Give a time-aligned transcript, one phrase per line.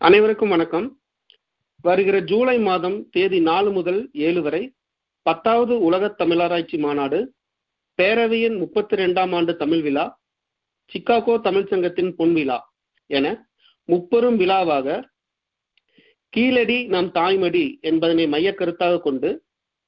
[0.00, 1.00] அனைவருக்கும் வணக்கம்.
[1.80, 4.74] வருகிற ஜூலை மாதம் தேதி நாலு முதல் ஏழு வரை
[5.22, 7.34] பத்தாவது உலகத் தமிழாராய்ச்சி மாநாடு
[7.98, 10.18] பேரவையின் முப்பத்தி ரெண்டாம் ஆண்டு தமிழ் விழா
[10.92, 12.58] சிக்காகோ தமிழ்ச் சங்கத்தின் பொன்விழா
[13.06, 13.50] என
[13.84, 15.10] முப்பெரும் விழாவாக
[16.28, 19.44] கீழடி நம் தாய்மடி என்பதனை மையக் கருத்தாக கொண்டு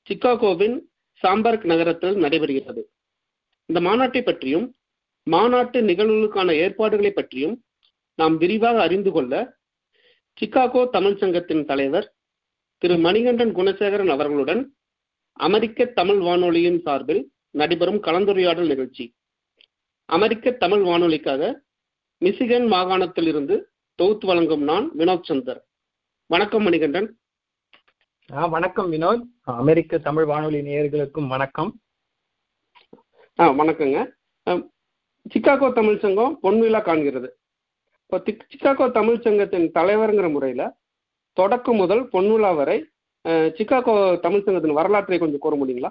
[0.08, 0.80] சிக்காகோவின்
[1.22, 2.84] சாம்பர்க் நகரத்தில் நடைபெறுகிறது.
[3.66, 4.74] இந்த மாநாட்டை பற்றியும்
[5.22, 7.64] மாநாட்டு நிகழ்வுகளுக்கான ஏற்பாடுகளை பற்றியும்
[8.14, 9.60] நாம் விரிவாக அறிந்து கொள்ள
[10.40, 12.14] சிக்காகோ தமிழ் சங்கத்தின் தலைவர்
[12.78, 14.76] திரு மணிகண்டன் குணசேகரன் அவர்களுடன்
[15.32, 19.04] அமெரிக்க தமிழ் வானொலியின் சார்பில் நடைபெறும் கலந்துரையாடல் நிகழ்ச்சி.
[20.04, 21.52] அமெரிக்க தமிழ் வானொலிக்காக
[22.18, 23.56] மிசிகன் மாகாணத்தில் இருந்து
[23.94, 25.60] தொகுத்து வழங்கும் நான் வினோத் சந்தர்.
[26.26, 27.08] வணக்கம் மணிகண்டன்.
[28.32, 29.22] ஆ வணக்கம் வினோத்.
[29.40, 31.80] அமெரிக்க தமிழ் வானொலி நேயர்களுக்கும் வணக்கம்.
[33.38, 34.10] ஆ வணக்கங்க.
[35.26, 37.30] சிக்காகோ தமிழ் சங்கம் பொன்விழா காண்கிறது.
[38.12, 40.70] இப்போ சிக்காகோ தமிழ் சங்கத்தின் தலைவருங்கிற முறையில்
[41.32, 42.86] தொடக்கம் முதல் பொன்விழா வரை
[43.28, 45.88] சிக்காகோ தமிழ் சங்கத்தின் வரலாற்றை கொஞ்சம் கூற முடியுங்களா?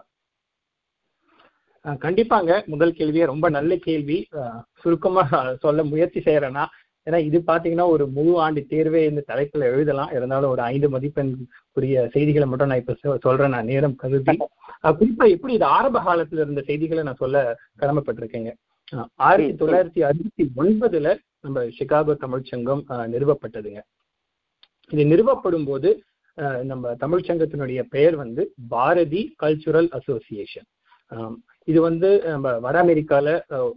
[1.88, 2.66] கண்டிப்பாங்க.
[2.66, 4.28] முதல் கேள்வியே ரொம்ப நல்ல கேள்வி.
[4.36, 6.66] ஆ, சுருக்கமா சொல்ல முயற்சி செய்யறேன்னா
[7.10, 10.10] ஏன்னா இது பாத்தீங்கன்னா ஒரு முழு ஆண்டு தேர்வே இந்த தலைப்புல எழுதலாம்.
[10.12, 13.50] இருந்தாலும் ஒரு ஐந்து மதிப்பெண்குரிய செய்திகளை மட்டும் நான் இப்ப சொ- சொல்றேன்.
[13.50, 14.38] நான் நேரம் கருதி.
[14.84, 18.54] ஆ, குறிப்பா எப்படி இது ஆரம்ப காலத்துல இருந்த செய்திகளை நான் சொல்ல கடமைப்பட்டிருக்கேங்க.
[19.16, 22.82] ஆயிரத்தி தொள்ளாயிரத்தி அறுபத்தி ஒன்பதுல நம்ம சிகாகோ தமிழ்ச்சங்கம்
[23.14, 23.82] நிறுவப்பட்டதுங்க.
[24.92, 25.90] இது நிறுவப்படும் போது
[26.72, 28.42] நம்ம தமிழ்ச்சங்கத்தினுடைய பெயர் வந்து
[28.74, 30.68] பாரதி கல்ச்சுரல் அசோசியேஷன்
[31.68, 33.28] இது வந்து நம்ம வட அமெரிக்கால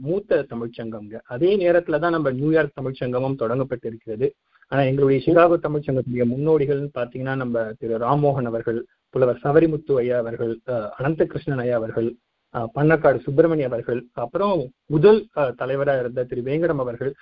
[0.06, 1.16] மூத்த தமிழ்ச் சங்கம்ங்க.
[1.34, 4.28] அதே நேரத்துல தான் நம்ம நியூயார்க் தமிழ்ச் சங்கமும் தொடங்கப்பட்டிருக்கிறது.
[4.72, 8.78] ஆனா எங்களுடைய சிகாகோ தமிழ்ச்சங்கத்துடைய முன்னோடிகள்னு பாத்தீங்கன்னா நம்ம திரு ராம்மோகன் அவர்கள்
[9.14, 12.08] புலவர் சவரிமுத்து ஐயா அவர்கள் அனந்த அனந்தகிருஷ்ணன் ஐயா அவர்கள்
[12.54, 14.58] பன்னக்காடு பண்ணக்காடு சுப்பிரமணிய அவர்கள் அப்புறம்
[14.94, 15.20] முதல்
[15.60, 17.12] தலைவராக இருந்த திரு வேங்கடம் அவர்கள்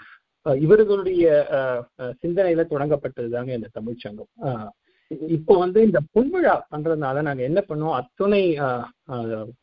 [0.47, 1.25] இவர்களுடைய
[1.57, 4.31] அஹ், தொடங்கப்பட்டது சிந்தனையில தொடங்கப்பட்டதுதாங்க இந்த தமிழ் சங்கம்.
[5.31, 7.97] இப்போ வந்து இந்த பொன்விழா பண்றதுனால நாங்க என்ன பண்ணோம்?
[7.99, 8.43] அத்துணை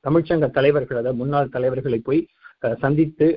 [0.04, 2.22] தமிழ்ச்சங்க தலைவர்கள் அதாவது முன்னாள் தலைவர்களை போய்
[2.80, 3.28] சந்தித்து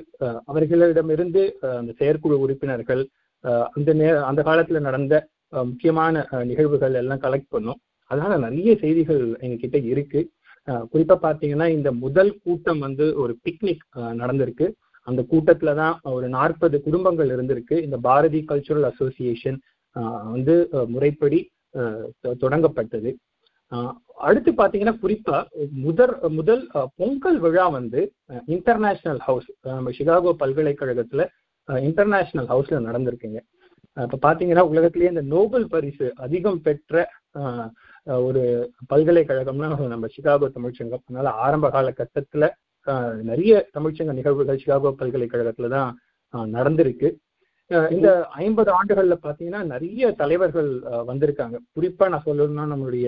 [0.47, 1.41] அவர்களிடமிருந்து
[1.73, 3.03] அந்த செயற்குழு உறுப்பினர்கள்
[3.73, 5.13] அந்த நே அந்த காலத்துல நடந்த
[5.63, 7.79] முக்கியமான நிகழ்வுகள் எல்லாம் கலெக்ட் பண்ணோம்.
[8.11, 10.21] அதனால நிறைய செய்திகள் எங்ககிட்ட இருக்கு.
[10.91, 13.83] குறிப்பா பாத்தீங்கன்னா இந்த முதல் கூட்டம் வந்து ஒரு பிக்னிக்
[14.21, 14.67] நடந்திருக்கு.
[15.03, 17.81] அந்த கூட்டத்துல தான் ஒரு நாற்பது குடும்பங்கள் இருந்திருக்கு.
[17.81, 19.59] இந்த பாரதி கல்ச்சுரல் அசோசியேஷன்
[20.31, 23.13] வந்து முறைப்படி தொ- தொடங்கப்பட்டது.
[24.17, 28.11] அடுத்து பாத்தீங்கன்னா குறிப்பா முதல் முதல் பொங்கல் விழா வந்து
[28.45, 31.27] இன்டர்நேஷனல் ஹவுஸ் நம்ம சிகாகோ பல்கலைக்கழகத்துல
[31.79, 33.39] இன்டர்நேஷனல் ஹவுஸ்ல நடந்திருக்குங்க.
[34.11, 37.09] இப்ப பாத்தீங்கன்னா உலகத்திலேயே இந்த நோபல் பரிசு அதிகம் பெற்ற
[38.05, 41.03] ஒரு பல்கலைக்கழகம்னா நம்ம சிகாகோ தமிழ்ச்சங்கம்.
[41.09, 42.49] அதனால ஆரம்ப கால கட்டத்துல
[43.29, 45.91] நிறைய தமிழ்ச்சங்க நிகழ்வுகள் சிகாகோ பல்கலைக்கழகத்துல தான்
[46.55, 47.09] நடந்திருக்கு.
[47.95, 48.09] இந்த
[48.43, 50.71] ஐம்பது ஆண்டுகள்ல பாத்தீங்கன்னா நிறைய தலைவர்கள்
[51.09, 51.55] வந்திருக்காங்க.
[51.75, 53.07] குறிப்பா நான் சொல்லணும்னா நம்மளுடைய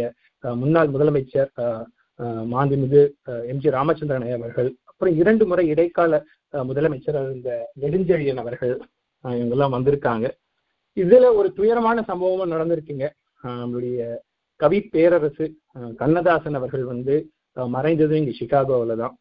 [0.61, 1.51] முன்னாள் முதலமைச்சர்
[2.53, 3.01] மாண்புமிகு
[3.51, 6.21] எம் ஜி ராமச்சந்திரன் அவர்கள் அப்புறம் இரண்டு முறை இடைக்கால
[6.53, 7.51] முதலமைச்சர் இந்த
[7.83, 8.73] நெடுஞ்செழியன் அவர்கள்
[9.23, 10.25] இவங்கெல்லாம் வந்திருக்காங்க.
[10.97, 13.07] இதுல ஒரு துயரமான சம்பவமும் நடந்திருக்குங்க.
[13.43, 14.01] நம்மளுடைய
[14.59, 15.45] கவி பேரரசு
[16.01, 17.15] கண்ணதாசன் அவர்கள் வந்து
[17.57, 19.15] மறைந்தது இங்க சிகாகோவில் தான்.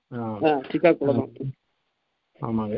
[2.41, 2.77] ஆமாங்க.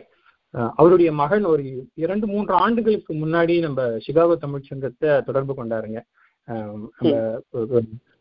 [0.79, 1.63] அவருடைய மகன் ஒரு
[1.97, 6.01] இரண்டு மூன்று ஆண்டுகளுக்கு முன்னாடி நம்ம சிகாகோ தமிழ்ச் சங்கத்தை தொடர்பு கொண்டாருங்க.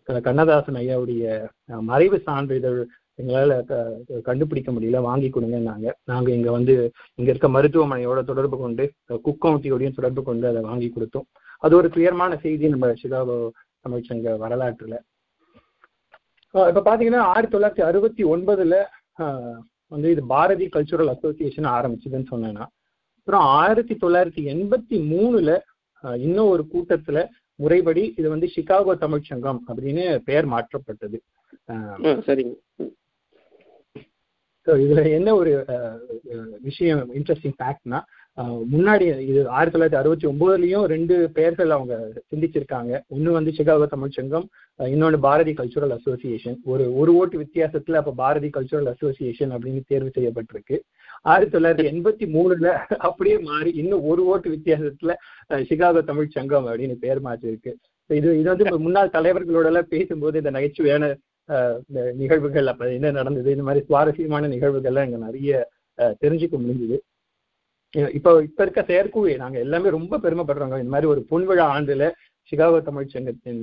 [0.09, 1.25] நம்ம கண்ணதாசன் ஐயாவுடைய
[1.83, 2.79] மறைவு சான்றிதழ்
[3.19, 3.51] எங்களால
[4.25, 5.87] கண்டுபிடிக்க முடியல வாங்கி கொடுங்கன்னாங்க.
[6.03, 6.73] நாங்க இங்க வந்து
[7.19, 11.27] இங்க இருக்க மருத்துவமனையோட தொடர்பு கொண்டு அஹ், குக் கவுண்டியோடையும் தொடர்பு கொண்டு அதை வாங்கி கொடுத்தோம்.
[11.63, 13.37] அது ஒரு துயரமான செய்தி நம்ம சிகாகோ
[13.85, 14.95] தமிழ்ச்சங்க வரலாற்றுல.
[16.55, 18.75] இப்ப பாத்தீங்கன்னா ஆயிரத்தி தொள்ளாயிரத்தி அறுபத்தி ஒன்பதுல
[19.91, 22.65] வந்து இது பாரதி கல்ச்சுரல் அசோசியேஷன் ஆரம்பிச்சதுன்னு சொன்னேன்னா
[23.17, 25.51] அப்புறம் ஆயிரத்தி தொள்ளாயிரத்தி எண்பத்தி மூணுல
[26.21, 27.19] இன்னும் ஒரு கூட்டத்துல
[27.59, 31.19] முறைப்படி இது வந்து சிகாகோ தமிழ்ச் சங்கம் அப்படின்னு பெயர் மாற்றப்பட்டது
[32.27, 32.55] சரிங்க.
[34.67, 35.51] So, இதுல என்ன ஒரு
[36.61, 37.99] விஷயம் இன்ட்ரெஸ்டிங் ஃபேக்ட்னா
[38.71, 41.93] முன்னாடி இது ஆயிரத்தி தொள்ளாயிரத்தி அறுபத்தி ஒன்பதுலயும் ரெண்டு பெயர்கள் அவங்க
[42.31, 42.91] சிந்திச்சிருக்காங்க.
[43.13, 44.47] ஒன்னு வந்து சிகாகோ தமிழ் சங்கம்
[44.79, 50.11] இன்னொன்று இன்னொன்னு பாரதி கல்ச்சுரல் அசோசியேஷன் ஒரு ஒரு ஓட்டு வித்தியாசத்துல அப்ப பாரதி கல்ச்சுரல் அசோசியேஷன் அப்படின்னு தேர்வு
[50.17, 50.77] செய்யப்பட்டிருக்கு.
[51.31, 52.73] ஆயிரத்தி தொள்ளாயிரத்தி எண்பத்தி மூணுல
[53.07, 55.13] அப்படியே மாறி இன்னும் ஒரு ஓட்டு வித்தியாசத்துல
[55.69, 57.73] சிகாகோ தமிழ் சங்கம் அப்படின்னு பெயர் மாற்றிருக்கு.
[58.09, 61.13] இது இது வந்து முன்னாள் தலைவர்களோட எல்லாம் பேசும்போது இந்த நகைச்சுவையான
[61.87, 65.51] இந்த நிகழ்வுகள் அப்ப என்ன நடந்தது இந்த மாதிரி சுவாரஸ்யமான நிகழ்வுகள்லாம் இங்க நிறைய
[66.23, 66.97] தெரிஞ்சுக்க முடிஞ்சுது.
[68.17, 70.77] இப்போ இப்ப இருக்க செயற்குழு நாங்க எல்லாமே ரொம்ப பெருமைப்படுறோங்க.
[70.83, 72.05] இந்த மாதிரி ஒரு பொன்விழா ஆண்டுல
[72.51, 73.61] சிகாகோ தமிழ் சங்கத்தின்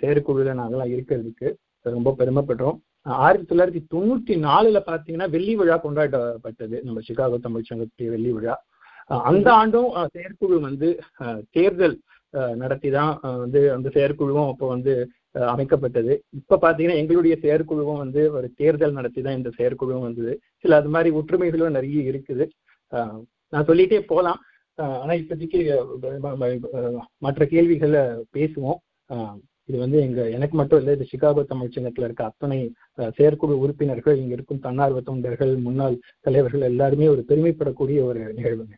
[0.00, 1.48] செயற்குழுல நாங்கெல்லாம் இருக்கிறதுக்கு
[1.96, 2.76] ரொம்ப பெருமைப்படுறோம்.
[3.24, 8.54] ஆயிரத்தி தொள்ளாயிரத்தி தொண்ணூத்தி நாலுல பாத்தீங்கன்னா வெள்ளி விழா கொண்டாடப்பட்டது நம்ம சிகாகோ தமிழ் சங்கத்துடைய வெள்ளி விழா.
[9.30, 10.88] அந்த ஆண்டும் செயற்குழு வந்து
[11.56, 11.96] தேர்தல்
[12.62, 13.12] நடத்தி தான்
[13.42, 14.92] வந்து அந்த செயற்குழுவும் அப்போ வந்து
[15.54, 16.12] அமைக்கப்பட்டது.
[16.40, 20.32] இப்ப பாத்தீங்கன்னா எங்களுடைய செயற்குழுவும் வந்து ஒரு தேர்தல் நடத்தி தான் இந்த செயற்குழுவும் வந்தது.
[20.62, 22.46] சில அது மாதிரி ஒற்றுமைகளும் நிறைய இருக்குது.
[23.52, 24.40] நான் சொல்லிட்டே போகலாம்.
[25.02, 25.60] ஆனால் இப்போதைக்கு
[27.24, 28.02] மற்ற கேள்விகளை
[28.36, 28.80] பேசுவோம்.
[29.68, 32.58] இது வந்து எங்க எனக்கு மட்டும் இல்லை இது சிகாகோ தமிழ் சங்கத்துல இருக்க அத்தனை
[33.18, 35.96] செயற்குழு உறுப்பினர்கள் இங்க இருக்கும் தன்னார்வ தொண்டர்கள் முன்னாள்
[36.26, 38.74] தலைவர்கள் எல்லாருமே ஒரு பெருமைப்படக்கூடிய ஒரு நிகழ்வுங்க.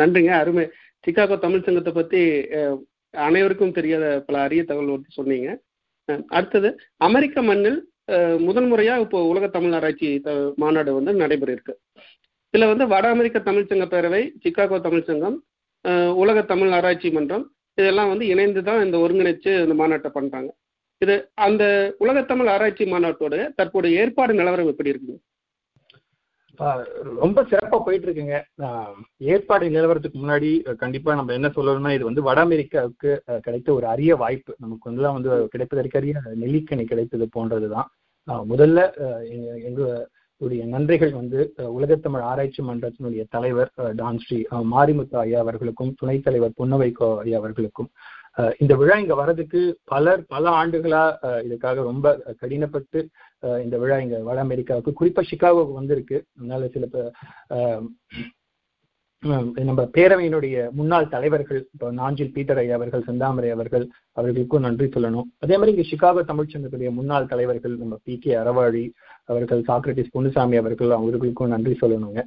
[0.00, 0.32] நன்றிங்க.
[0.42, 0.66] அருமை.
[1.06, 2.20] சிகாகோ தமிழ் சங்கத்தை பத்தி
[3.28, 5.48] அனைவருக்கும் தெரியாத பல அரிய தகவல் வந்து சொன்னீங்க.
[6.36, 6.68] அடுத்தது
[7.08, 7.80] அமெரிக்க மண்ணில்
[8.46, 10.08] முதன் முறையாக இப்போ உலக தமிழ் ஆராய்ச்சி
[10.62, 11.74] மாநாடு வந்து நடைபெற இருக்கு.
[12.54, 15.36] இதில் வந்து வட அமெரிக்க தமிழ்ச்சங்க பேரவை சிக்காகோ தமிழ்ச்சங்கம்
[16.22, 17.44] உலக தமிழ் ஆராய்ச்சி மன்றம்
[17.78, 20.50] இதெல்லாம் வந்து இணைந்து தான் இந்த ஒருங்கிணைச்சு இந்த மாநாட்டை பண்ணுறாங்க
[21.02, 21.14] இது
[21.46, 21.64] அந்த
[22.04, 25.20] உலக தமிழ் ஆராய்ச்சி மாநாட்டோட தற்போதைய ஏற்பாடு நிலவரம் எப்படி இருக்குங்க
[27.22, 28.36] ரொம்ப சிறப்பா போயிட்டு இருக்குங்க
[29.34, 30.50] ஏற்பாடு நிலவரத்துக்கு முன்னாடி
[30.82, 33.10] கண்டிப்பா நம்ம என்ன சொல்லணும்னா இது வந்து வட அமெரிக்காவுக்கு
[33.46, 34.52] கிடைத்த ஒரு அரிய வாய்ப்பு.
[34.64, 37.88] நமக்கு வந்து வந்து கிடைப்பதற்கு அரிய நெல்லிக்கணி கிடைத்தது போன்றதுதான்.
[38.52, 38.80] முதல்ல
[40.40, 41.38] உடைய நன்றிகள் வந்து
[41.76, 44.38] உலகத்தமிழ் ஆராய்ச்சி மன்றத்தினுடைய தலைவர் டான் ஸ்ரீ
[44.72, 47.90] மாரிமுத்து ஐயா அவர்களுக்கும் துணைத் தலைவர் புன்னவைக்கோ ஐயா அவர்களுக்கும்.
[48.60, 51.02] இந்த விழா இங்க வர்றதுக்கு பலர் பல ஆண்டுகளா
[51.46, 52.06] இதுக்காக ரொம்ப
[52.42, 53.00] கடினப்பட்டு
[53.64, 56.18] இந்த விழா இங்க வட அமெரிக்காவுக்கு குறிப்பா சிகாகோவுக்கு வந்திருக்கு.
[56.38, 56.86] அதனால சில
[59.68, 63.84] நம்ம பேரவையினுடைய முன்னாள் தலைவர்கள் இப்போ நாஞ்சில் பீட்டர் ஐயா அவர்கள் செந்தாமரை அவர்கள்
[64.18, 65.26] அவர்களுக்கும் நன்றி சொல்லணும்.
[65.44, 68.84] அதே மாதிரி இங்கே சிகாகோ தமிழ்ச்சங்கத்துடைய முன்னாள் தலைவர்கள் நம்ம பி கே அறவாழி
[69.32, 72.22] அவர்கள் சாக்ரட்டிஸ் பொன்னுசாமி அவர்கள் அவர்களுக்கும் நன்றி சொல்லணுங்க.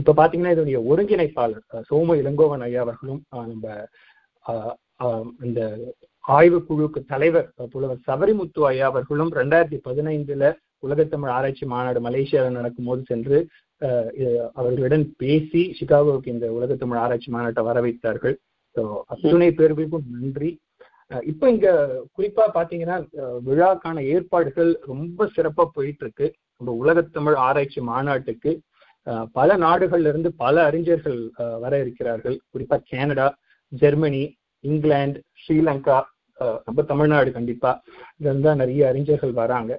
[0.00, 3.22] இப்போ பார்த்தீங்கன்னா இதனுடைய ஒருங்கிணைப்பாளர் சோம இளங்கோவன் ஐயா அவர்களும்
[3.52, 3.66] நம்ம
[5.48, 5.60] இந்த
[6.36, 10.50] ஆய்வு குழுக்கு தலைவர் புலவர் சபரிமுத்து ஐயா அவர்களும் ரெண்டாயிரத்தி பதினைந்துல
[10.86, 13.38] உலகத்தமிழ் ஆராய்ச்சி மாநாடு மலேசியாவில் நடக்கும் போது சென்று
[14.58, 18.36] அவர்களுடன் பேசி சிகாகோவுக்கு இந்த உலகத்தமிழ் ஆராய்ச்சி மாநாட்டை வரவைத்தார்கள்.
[18.76, 18.82] ஸோ
[19.12, 20.50] அத்துணை பேர்களுக்கும் நன்றி.
[21.30, 21.68] இப்போ இங்க
[22.16, 22.96] குறிப்பா பாத்தீங்கன்னா
[23.48, 26.26] விழாக்கான ஏற்பாடுகள் ரொம்ப சிறப்பா போயிட்டு இருக்கு
[26.58, 28.52] நம்ம உலகத்தமிழ் ஆராய்ச்சி மாநாட்டுக்கு
[29.38, 31.20] பல நாடுகள்ல இருந்து பல அறிஞர்கள்
[31.64, 32.36] வர இருக்கிறார்கள்.
[32.52, 33.28] குறிப்பா கனடா
[33.72, 34.22] ஜெர்மனி
[34.64, 35.98] இங்கிலாந்து ஸ்ரீலங்கா
[36.66, 37.70] நம்ம தமிழ்நாடு கண்டிப்பா.
[38.20, 39.72] இங்க நிறைய அறிஞர்கள் வராங்க.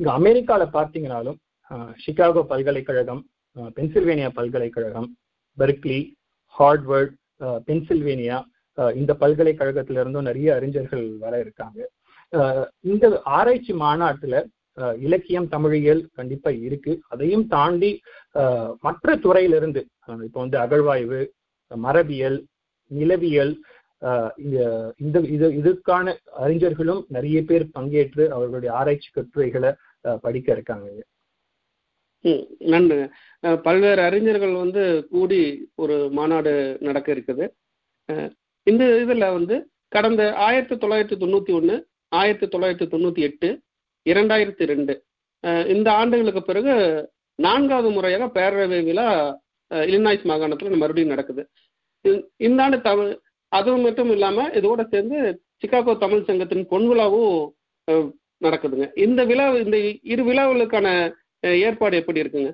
[0.00, 1.38] இங்க அமெரிக்கால பார்த்தீங்கன்னாலும்
[2.04, 3.22] சிகாகோ பல்கலைக்கழகம்
[3.76, 5.08] பென்சில்வேனியா பல்கலைக்கழகம்
[5.58, 6.00] பெர்க்லி
[6.54, 7.14] ஹார்ட்வர்ட்
[7.68, 8.38] பென்சில்வேனியா
[9.00, 11.78] இந்த பல்கலைக்கழகத்துல இருந்தும் நிறைய அறிஞர்கள் வர இருக்காங்க.
[12.92, 13.04] இந்த
[13.36, 14.36] ஆராய்ச்சி மாநாட்டுல
[15.06, 16.92] இலக்கியம் தமிழியல் கண்டிப்பா இருக்கு.
[17.12, 17.90] அதையும் தாண்டி
[18.86, 19.82] மற்ற துறையிலிருந்து
[20.26, 21.20] இப்போ வந்து அகழ்வாய்வு
[21.70, 22.38] மரபியல்
[22.90, 23.54] நிலவியல்
[25.04, 26.14] இந்த இது இதுக்கான
[26.44, 29.70] அறிஞர்களும் நிறைய பேர் பங்கேற்று அவர்களுடைய ஆராய்ச்சி கட்டுரைகளை
[30.24, 30.88] படிக்க இருக்காங்க.
[32.72, 33.06] நன்றிங்க
[33.66, 34.82] பல்வேறு அறிஞர்கள் வந்து
[35.12, 35.40] கூடி
[35.82, 36.52] ஒரு மாநாடு
[36.86, 37.44] நடக்க இருக்குது.
[38.66, 39.56] இந்த இதில் வந்து
[39.96, 41.76] கடந்த ஆயிரத்தி தொள்ளாயிரத்தி தொண்ணூற்றி ஒன்று
[42.20, 43.48] ஆயிரத்தி தொள்ளாயிரத்தி தொண்ணூற்றி எட்டு
[44.06, 44.94] இரண்டாயிரத்தி ரெண்டு.
[45.74, 46.74] இந்த ஆண்டுகளுக்கு பிறகு
[47.46, 49.06] நான்காவது முறையாக பேரவை விழா
[49.90, 51.42] இலினாய்ஸ் மாகாணத்தில் மறுபடியும் நடக்குது.
[52.46, 53.10] இந்த ஆண்டு தமிழ்
[53.52, 55.18] அது மட்டும் இல்லாமல் இதோட சேர்ந்து
[55.62, 57.36] சிகாகோ தமிழ் சங்கத்தின் பொன் விழாவும்
[58.44, 58.86] நடக்குதுங்க.
[59.04, 59.76] இந்த விழா இந்த
[60.12, 60.88] இரு விழாவுகளுக்கான
[61.66, 62.52] ஏற்பாடு எப்படி இருக்குங்க?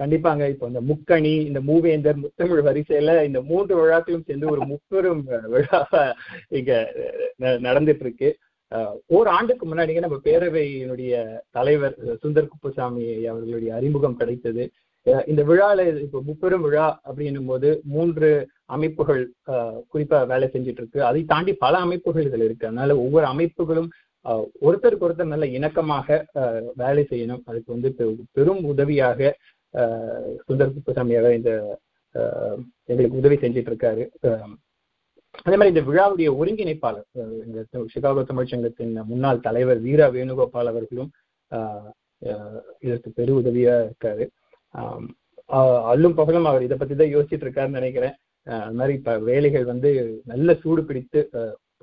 [0.00, 0.44] கண்டிப்பாங்க.
[0.52, 5.80] இப்போ இந்த முக்கணி இந்த மூவேந்தர் முத்தமிழ் வரிசையில இந்த மூன்று விழாக்களும் சேர்ந்து ஒரு முப்பெரும் விழா
[6.58, 6.72] இங்க
[7.66, 8.30] நடந்துட்டு இருக்கு
[9.16, 11.12] ஓர் ஆண்டுக்கு முன்னாடிங்க நம்ம பேரவையினுடைய
[11.56, 14.64] தலைவர் சுந்தர் குப்புசாமி அவர்களுடைய அறிமுகம் கிடைத்தது.
[15.30, 18.30] இந்த விழால இப்போ முப்பெரும் விழா அப்படின்னும் போது மூன்று
[18.76, 19.22] அமைப்புகள்
[19.92, 22.68] குறிப்பா வேலை செஞ்சுட்டு இருக்கு அதை தாண்டி பல அமைப்புகள் இதுல இருக்கு.
[22.70, 23.88] அதனால ஒவ்வொரு அமைப்புகளும்
[24.66, 26.18] ஒருத்தருக்கு ஒருத்தர் நல்ல இணக்கமாக
[26.82, 27.42] வேலை செய்யணும்.
[27.48, 27.90] அதுக்கு வந்து
[28.36, 29.32] பெரும் உதவியாக
[30.46, 31.52] சுந்தர் குப்புசாமி அவர் இந்த
[32.90, 34.04] எங்களுக்கு உதவி செஞ்சிட்டு இருக்காரு
[35.46, 37.08] அதே மாதிரி இந்த விழாவுடைய ஒருங்கிணைப்பாளர்
[37.46, 37.60] இந்த
[37.94, 41.10] சிகாகோ தமிழ்ச்சங்கத்தின் முன்னாள் தலைவர் வீரா வேணுகோபால் அவர்களும்
[42.86, 44.24] இதற்கு பெரு உதவியா இருக்காரு.
[45.90, 48.14] அல்லும் பகலும் அவர் இதை பத்தி தான் யோசிச்சுட்டு இருக்காருன்னு நினைக்கிறேன்
[48.46, 49.90] அது மாதிரி இப்ப வேலைகள் வந்து
[50.32, 51.20] நல்ல சூடு பிடித்து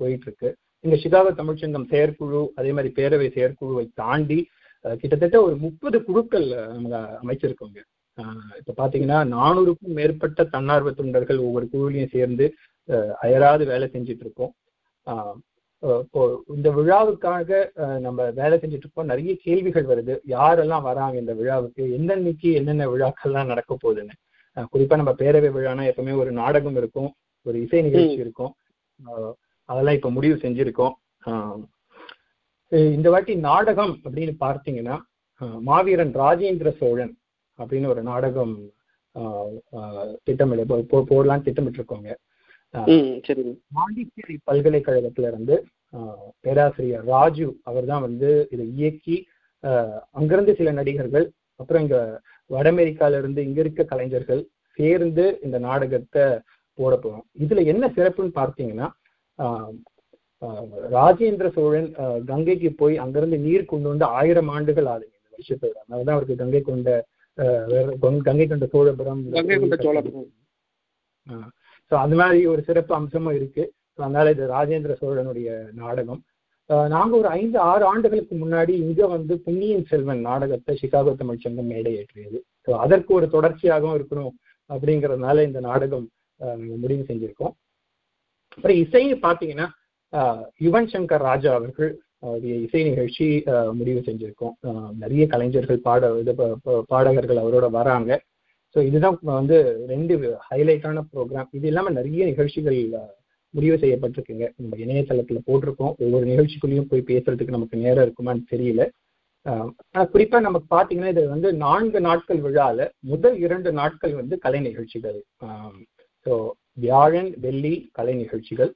[0.00, 0.50] போயிட்டு இருக்கு
[0.84, 4.38] இங்க சிகாகோ தமிழ்ச்சங்கம் செயற்குழு அதே மாதிரி பேரவை செயற்குழுவை தாண்டி
[5.02, 7.78] கிட்டத்தட்ட ஒரு முப்பது குழுக்கள் நம்ம அமைச்சிருக்கோங்க.
[8.58, 12.46] இப்ப பாத்தீங்கன்னா நானூறுக்கும் மேற்பட்ட தன்னார்வ தொண்டர்கள் ஒவ்வொரு குழுவிலையும் சேர்ந்து
[13.24, 14.52] அயராது வேலை செஞ்சுட்டு இருக்கோம்
[16.56, 17.48] இந்த விழாவுக்காக
[18.04, 20.14] நம்ம வேலை செஞ்சுட்டு இருக்கோம் நிறைய கேள்விகள் வருது.
[20.34, 21.82] யாரெல்லாம் வராங்க இந்த விழாவுக்கு?
[21.98, 24.14] என்னன்னைக்கு என்னென்ன விழாக்கள்லாம் நடக்க போகுதுன்னு?
[24.72, 27.10] குறிப்பா நம்ம பேரவை விழானா எப்பவுமே ஒரு நாடகம் இருக்கும்
[27.46, 28.52] ஒரு இசை நிகழ்ச்சி இருக்கும்.
[29.68, 30.94] அதெல்லாம் இப்ப முடிவு செஞ்சிருக்கோம்.
[32.92, 34.96] இந்த வாட்டி நாடகம் அப்படின்னு பார்த்தீங்கன்னா
[35.62, 37.12] மாவீரன் ராஜேந்திர சோழன்
[37.58, 38.54] அப்படின்னு ஒரு நாடகம்
[40.24, 42.10] திட்டமிட போ- போடலாம்னு திட்டமிட்டு இருக்கோங்க
[42.74, 43.52] ம் சரிங்க.
[43.72, 45.56] பாண்டிச்சேரி பல்கலைக்கழகத்துல இருந்து
[46.40, 49.16] பேராசிரியர் ராஜு அவர் தான் வந்து இதை இயக்கி
[50.14, 51.26] அங்கிருந்து சில நடிகர்கள்
[51.60, 51.98] அப்புறம் இங்க
[52.50, 54.42] வட அமெரிக்கால இருந்து இங்க இருக்க கலைஞர்கள்
[54.78, 56.24] சேர்ந்து இந்த நாடகத்தை
[56.78, 57.24] போட போறோம்.
[57.38, 58.86] இதுல என்ன சிறப்புன்னு பார்த்தீங்கன்னா
[60.94, 61.88] ராஜேந்திர சோழன்
[62.30, 65.06] கங்கைக்கு போய் அங்கிருந்து நீர் கொண்டு வந்து ஆயிரம் ஆண்டுகள் ஆகுது.
[65.16, 66.90] இந்த வருஷத்தோட அதனாலதான் அவருக்கு கங்கை கொண்ட
[68.26, 70.28] கங்கை கொண்ட சோழபுரம் கங்கை கொண்ட சோழபுரம்.
[71.92, 73.64] ஸோ அந்த மாதிரி ஒரு சிறப்பு அம்சமும் இருக்கு.
[73.98, 75.48] அதனால இது ராஜேந்திர சோழனுடைய
[75.82, 76.20] நாடகம்.
[76.70, 81.92] ஆஹ் நாங்க ஒரு ஐந்து ஆறு ஆண்டுகளுக்கு முன்னாடி இங்க வந்து பொன்னியின் செல்வன் நாடகத்தை சிகாகோ தமிழ்ச்சங்கம் மேடை
[82.00, 84.32] ஏற்றியது ஸோ அதற்கு ஒரு தொடர்ச்சியாகவும் இருக்கணும்
[84.70, 86.06] அப்படிங்கறதுனால இந்த நாடகம்
[86.80, 87.54] முடிவு செஞ்சிருக்கோம்.
[88.56, 89.68] அப்புறம் இசையை பார்த்தீங்கன்னா
[90.66, 91.92] யுவன் சங்கர் ராஜா அவர்கள்
[92.26, 93.26] அவருடைய இசை நிகழ்ச்சி
[93.78, 94.54] முடிவு செஞ்சிருக்கோம்.
[95.02, 96.32] நிறைய கலைஞர்கள் பாட இது
[96.92, 98.10] பாடகர்கள் அவரோட வராங்க.
[98.74, 99.56] ஸோ இதுதான் வந்து
[99.92, 100.14] ரெண்டு
[100.48, 102.78] ஹைலைட்டான ப்ரோக்ராம் இது இல்லாமல் நிறைய நிகழ்ச்சிகள்
[103.54, 104.46] முடிவு செய்யப்பட்டிருக்குங்க.
[104.60, 105.92] நம்ம இணையதளத்தில் போட்டிருக்கோம்.
[106.04, 108.84] ஒவ்வொரு நிகழ்ச்சிக்குள்ளேயும் போய் பேசுறதுக்கு நமக்கு நேரம் இருக்குமான்னு தெரியல.
[109.46, 115.18] ஆனால் குறிப்பாக நமக்கு பார்த்தீங்கன்னா இது வந்து நான்கு நாட்கள் விழாவில் முதல் இரண்டு நாட்கள் வந்து கலை நிகழ்ச்சிகள்.
[116.26, 116.32] ஸோ
[116.74, 118.74] வியாழன் வெள்ளி கலை நிகழ்ச்சிகள்.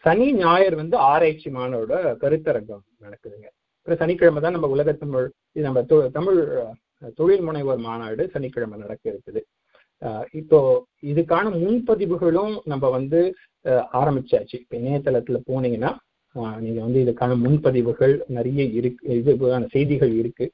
[0.00, 3.48] சனி ஞாயிறு வந்து ஆராய்ச்சி மாணவரோட கருத்தரங்கம் நடக்குதுங்க.
[3.76, 6.48] அப்புறம் சனிக்கிழமை தான் நம்ம உலக தமிழ் இது நம்ம தொ- தமிழ்
[7.14, 9.40] தொழில் முனைவோர் மாநாடு சனிக்கிழமை நடக்க இருக்குது.
[10.32, 13.34] இப்போ இதுக்கான முன்பதிவுகளும் நம்ம வந்து
[13.92, 14.52] ஆரம்பிச்சாச்சு.
[14.52, 15.96] இப்போ இணையதளத்துல போனீங்கன்னா
[16.58, 20.52] நீங்க வந்து இதுக்கான முன்பதிவுகள் நிறைய இருக்கு இதுக்கான செய்திகள் இருக்கு.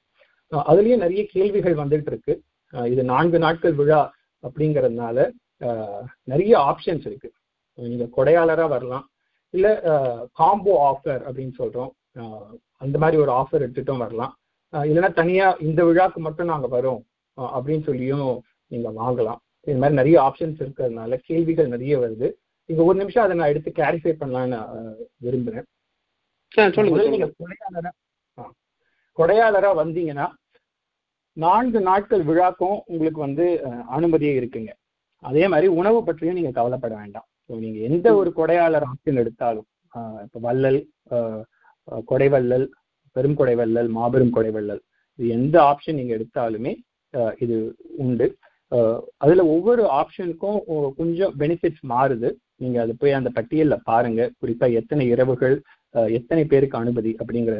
[0.52, 2.42] அதுலயும் நிறைய கேள்விகள் வந்துட்டு இருக்கு.
[2.84, 5.30] இது நான்கு நாட்கள் விழா அப்படிங்கிறதுனால
[6.22, 7.32] நிறைய ஆப்ஷன்ஸ் இருக்கு.
[7.74, 9.10] நீங்க கொடையாளரா வரலாம்.
[9.50, 9.80] இல்ல
[10.32, 11.90] காம்போ ஆஃபர் அப்படின்னு சொல்றோம்.
[12.14, 14.38] ஆஹ் அந்த மாதிரி ஒரு ஆஃபர் எடுத்துட்டும் வரலாம்.
[14.72, 17.02] இல்லைன்னா தனியா இந்த விழாக்கு மட்டும் நாங்க வரோம்
[17.40, 19.36] அப்படின்னு சொல்லியும் நீங்க வாங்கலாம்.
[19.60, 22.32] இது மாதிரி நிறைய ஆப்ஷன்ஸ் இருக்கிறதுனால கேள்விகள் நிறைய வருது.
[22.64, 24.16] இங்க ஒரு நிமிஷம் அதை நான் எடுத்து கிளாரிஃபை
[26.56, 27.08] முதல்ல சொல்லுங்க.
[27.08, 27.90] நீங்க கொடையாளரா
[28.38, 28.52] ஆ.
[29.16, 30.28] கொடையாளரா வந்தீங்கன்னா
[31.32, 33.60] நான்கு நாட்கள் விழாக்கும் உங்களுக்கு வந்து
[33.90, 34.72] அனுமதியே இருக்குங்க.
[35.28, 37.26] அதே மாதிரி உணவு பற்றியும் நீங்க கவலைப்பட வேண்டாம்.
[37.46, 39.66] ஸோ நீங்க எந்த ஒரு கொடையாளர் ஆப்ஷன் எடுத்தாலும்
[40.24, 40.80] இப்ப வள்ளல்
[42.10, 42.66] கொடைவள்ளல்
[43.16, 44.82] பெரும் கொடைவள்ளல் மாபெரும் கொடைவள்ளல்
[45.18, 46.72] இது எந்த ஆப்ஷன் நீங்க எடுத்தாலுமே
[47.44, 47.56] இது
[48.04, 48.26] உண்டு.
[49.24, 50.58] அதுல ஒவ்வொரு ஆப்ஷனுக்கும்
[50.98, 52.28] கொஞ்சம் பெனிஃபிட்ஸ் மாறுது.
[52.62, 54.22] நீங்க அது போய் அந்த பட்டியல்ல பாருங்க.
[54.40, 55.56] குறிப்பா எத்தனை இரவுகள்
[56.18, 57.56] எத்தனை பேருக்கு அனுமதி அப்படிங்கிற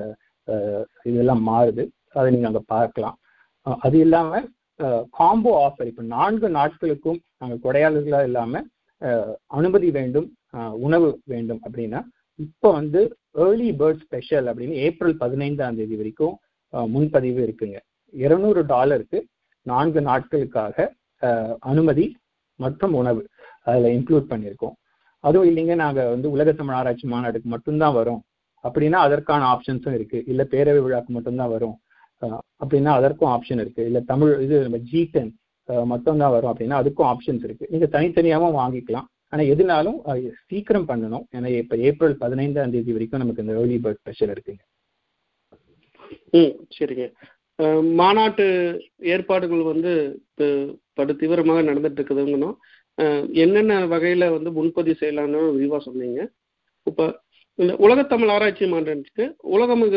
[1.11, 1.85] இதெல்லாம் மாறுது.
[2.18, 3.16] அதை நீங்க அங்க பார்க்கலாம்.
[3.87, 4.40] அது இல்லாம
[5.18, 8.62] காம்போ ஆஃபர் இப்போ நான்கு நாட்களுக்கும் நாங்கள் கொடையாளர்களா இல்லாம
[9.59, 10.28] அனுமதி வேண்டும்
[10.87, 12.00] உணவு வேண்டும் அப்படின்னா
[12.38, 13.00] இப்போ வந்து
[13.45, 16.35] ஏர்லி பேர்ட் ஸ்பெஷல் அப்படின்னு ஏப்ரல் பதினைந்தாம் தேதி வரைக்கும்
[16.95, 17.78] முன்பதிவு இருக்குங்க.
[18.14, 19.18] இருநூறு டாலருக்கு
[19.66, 20.87] நான்கு நாட்களுக்காக
[21.71, 22.06] அனுமதி
[22.61, 23.23] மற்றும் உணவு
[23.68, 24.75] அதில் இன்க்ளூட் பண்ணியிருக்கோம்.
[25.25, 28.21] அதுவும் இல்லைங்க நாங்கள் வந்து உலக தமிழ் ஆராய்ச்சி மாநாடுக்கு மட்டும்தான் வரோம்.
[28.64, 30.18] அப்படின்னா அதற்கான ஆப்ஷன்ஸும் இருக்கு.
[30.30, 31.76] இல்லை பேரவை விழாக்கு மட்டும்தான் வரும்.
[32.66, 33.82] அப்படின்னா அதற்கும் ஆப்ஷன் இருக்கு.
[33.90, 35.35] இல்ல தமிழ் இது நம்ம ஜி டென்
[35.92, 37.68] மட்டும்தான் வரும் அப்படின்னா அதுக்கும் ஆப்ஷன்ஸ் இருக்கு.
[37.73, 39.06] நீங்க தனித்தனியாகவும் வாங்கிக்கலாம்.
[39.32, 39.99] ஆனா எதுனாலும்
[40.50, 41.25] சீக்கிரம் பண்ணணும்.
[41.37, 44.62] ஏன்னா இப்ப ஏப்ரல் பதினைந்தாம் தேதி வரைக்கும் நமக்கு இந்த ஏர்லி பேர்ட் ஸ்பெஷல் இருக்குங்க.
[46.38, 47.06] ம் சரிங்க.
[48.00, 48.46] மாநாட்டு
[49.12, 49.92] ஏற்பாடுகள் வந்து
[50.99, 52.50] படு தீவிரமாக நடந்துட்டு இருக்குதுங்கண்ணா
[53.44, 56.20] என்னென்ன வகையில வந்து முன்பதிவு செய்யலாம்னு விரிவா சொன்னீங்க.
[56.90, 57.04] இப்போ
[57.58, 59.25] இந்த உலகத்தமிழ் ஆராய்ச்சி மாநாட்டுக்கு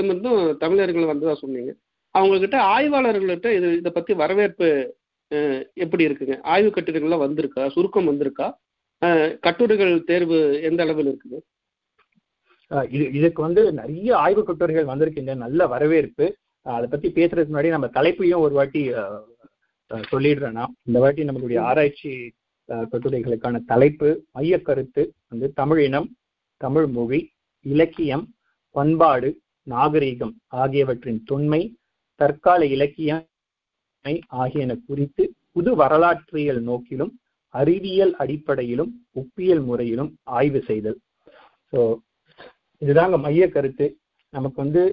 [0.04, 1.72] இருந்தும் தமிழர்கள் வந்ததா சொன்னீங்க.
[2.18, 4.68] அவங்கக்கிட்ட ஆய்வாளர்கள்கிட்ட இது இதை பத்தி வரவேற்பு
[5.76, 6.42] எப்படி இருக்குங்க?
[6.44, 7.70] ஆய்வு கட்டுரைகள்லாம் வந்திருக்கா?
[7.70, 8.48] சுருக்கம் வந்திருக்கா?
[9.40, 11.38] கட்டுரைகள் தேர்வு எந்த அளவில் இருக்குது?
[12.72, 16.26] அஹ் இது இதுக்கு வந்து நிறைய ஆய்வு கட்டுரைகள் வந்திருக்கின்ற நல்ல வரவேற்பு.
[16.66, 18.82] அதை பத்தி பேசுறதுக்கு முன்னாடி நம்ம தலைப்பையும் ஒரு வாட்டி
[20.12, 22.12] சொல்லிடுறேன்னா இந்த வாட்டி நம்மளுடைய ஆராய்ச்சி
[22.70, 26.10] கட்டுரைகளுக்கான தலைப்பு மைய கருத்து வந்து தமிழ் இனம்
[26.62, 27.22] தமிழ் மொழி
[27.66, 28.26] இலக்கியம்
[28.76, 29.30] பண்பாடு
[29.68, 31.62] நாகரீகம் ஆகியவற்றின் தொன்மை
[32.22, 33.26] தற்கால இலக்கியம்
[34.42, 35.24] ஆகியன குறித்து
[35.56, 37.12] புது வரலாற்றியல் நோக்கிலும்
[37.54, 40.98] அறிவியல் அடிப்படையிலும் ஒப்பியல் முறையிலும் ஆய்வு செய்தல்.
[41.74, 41.80] ஸோ
[42.82, 43.88] இதுதாங்க மைய கருத்து.
[44.34, 44.84] நமக்கு வந்து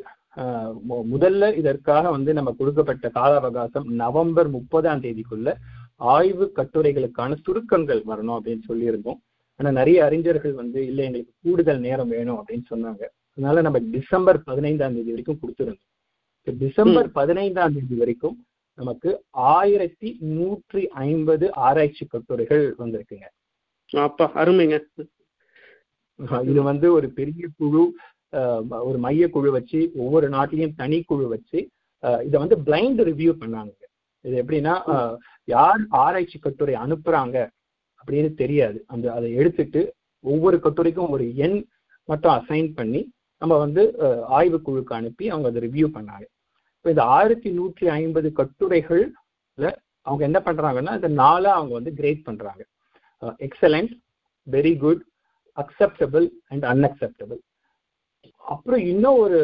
[1.12, 5.50] முதல்ல இதற்காக வந்து நம்ம கொடுக்கப்பட்ட கால அவகாசம் நவம்பர் முப்பதாம் தேதிக்குள்ள
[6.14, 9.18] ஆய்வு கட்டுரைகளுக்கான சுருக்கங்கள் வரணும் அப்படின்னு சொல்லியிருந்தோம்.
[9.60, 13.02] ஆனா நிறைய அறிஞர்கள் வந்து இல்லை எங்களுக்கு கூடுதல் நேரம் வேணும் அப்படின்னு சொன்னாங்க.
[13.36, 15.90] அதனால நம்ம டிசம்பர் பதினைந்தாம் தேதி வரைக்கும் கொடுத்துருந்தோம்.
[16.46, 18.36] டிசம்பர் பதினைந்தாம் தேதி வரைக்கும்
[18.78, 19.10] நமக்கு
[19.52, 23.26] ஆயிரத்தி நூற்றி ஐம்பது ஆராய்ச்சி கட்டுரைகள் வந்திருக்குங்க.
[23.92, 24.76] அப்பா அருமைங்க.
[26.46, 27.82] இது வந்து ஒரு பெரிய குழு
[28.82, 31.58] ஒரு மைய குழு வச்சு ஒவ்வொரு நாட்டிலையும் தனி குழு வச்சு
[32.24, 33.72] இதை வந்து பிளைண்ட் ரிவ்யூ பண்ணாங்க
[34.24, 34.74] இது எப்படின்னா
[35.48, 37.36] யார் ஆராய்ச்சி கட்டுரை அனுப்புறாங்க
[38.00, 38.78] அப்படின்னு தெரியாது.
[38.86, 39.80] அந்த அதை எடுத்துட்டு
[40.24, 41.58] ஒவ்வொரு கட்டுரைக்கும் ஒரு எண்
[42.08, 43.00] மட்டும் அசைன் பண்ணி
[43.42, 46.24] நம்ம வந்து அஹ், ஆய்வுக்குழுக்கு அனுப்பி அவங்க அதை ரிவ்யூ பண்ணாங்க.
[46.92, 49.04] இந்த ஆயிரத்தி நூற்றி ஐம்பது கட்டுரைகள்
[50.06, 52.62] அவங்க என்ன பண்றாங்கன்னா இந்த நாளை அவங்க வந்து கிரேட் பண்றாங்க.
[53.46, 53.92] Excellent
[54.46, 55.02] very good
[55.56, 57.40] acceptable and unacceptable
[58.44, 59.38] அப்புறம் இன்னும் ஒரு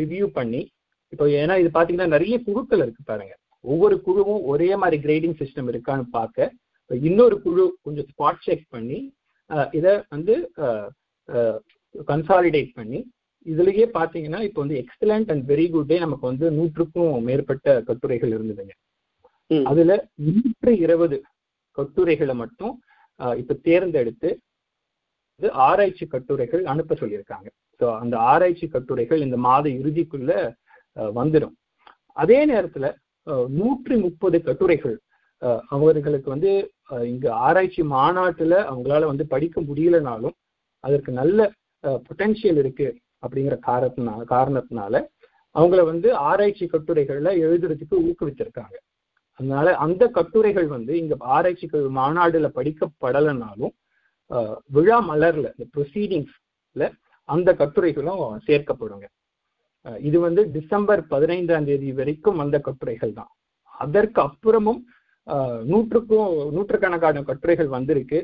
[0.00, 0.62] ரிவ்யூ பண்ணி
[1.12, 3.34] இப்போ ஏன்னா இது பாத்தீங்கன்னா நிறைய குழுக்கள் இருக்கு பாருங்க.
[3.64, 6.52] ஒவ்வொரு குழுவும் ஒரே மாதிரி கிரேடிங் சிஸ்டம் இருக்கான்னு பார்க்க
[6.90, 8.98] இன்னொரு குழு கொஞ்சம் ஸ்பாட் செக் பண்ணி
[9.78, 10.34] இதை வந்து
[12.10, 13.00] கன்சாலிடேட் பண்ணி
[13.46, 18.74] இதுலயே பாத்தீங்கன்னா இப்போ வந்து எக்ஸலண்ட் அண்ட் வெரி குட்டே நமக்கு வந்து நூற்றுக்கும் மேற்பட்ட கட்டுரைகள் இருந்ததுங்க.
[19.66, 19.92] அதுல
[20.26, 21.16] நூற்று இருபது
[21.78, 22.74] கட்டுரைகளை மட்டும்
[23.40, 24.30] இப்ப தேர்ந்தெடுத்து
[25.66, 27.48] ஆராய்ச்சி கட்டுரைகள் அனுப்ப சொல்லியிருக்காங்க.
[27.80, 30.32] ஸோ அந்த ஆராய்ச்சி கட்டுரைகள் இந்த மாத இறுதிக்குள்ள
[31.18, 31.54] வந்துடும்
[32.16, 32.86] அதே நேரத்துல
[33.58, 34.96] நூற்றி முப்பது கட்டுரைகள்
[35.76, 36.50] அவர்களுக்கு வந்து
[37.12, 40.36] இங்க ஆராய்ச்சி மாநாட்டுல அவங்களால வந்து படிக்க முடியலனாலும்
[40.84, 41.40] அதற்கு நல்ல
[42.08, 42.86] பொட்டென்ஷியல் இருக்கு
[43.22, 44.94] அப்படிங்கிற காரணத்தினால காரணத்தினால
[45.54, 48.76] அவங்கள வந்து ஆராய்ச்சி கட்டுரைகள்ல எழுதுறதுக்கு ஊக்குவிச்சிருக்காங்க.
[49.40, 51.66] அதனால அந்த கட்டுரைகள் வந்து இங்க ஆராய்ச்சி
[52.00, 53.74] மாநாடுல படிக்கப்படலைனாலும்
[54.76, 56.84] விழா மலர்ல இந்த ப்ரொசீடிங்ஸ்ல
[57.28, 59.06] அந்த கட்டுரைகளும் சேர்க்கப்படுங்க.
[60.08, 63.30] இது வந்து டிசம்பர் பதினைந்தாம் தேதி வரைக்கும் அந்த கட்டுரைகள் தான்.
[63.74, 64.80] அதற்கு அப்புறமும்
[65.70, 68.20] நூற்றுக்கும் நூற்றுக்கணக்கான கட்டுரைகள் வந்திருக்கு.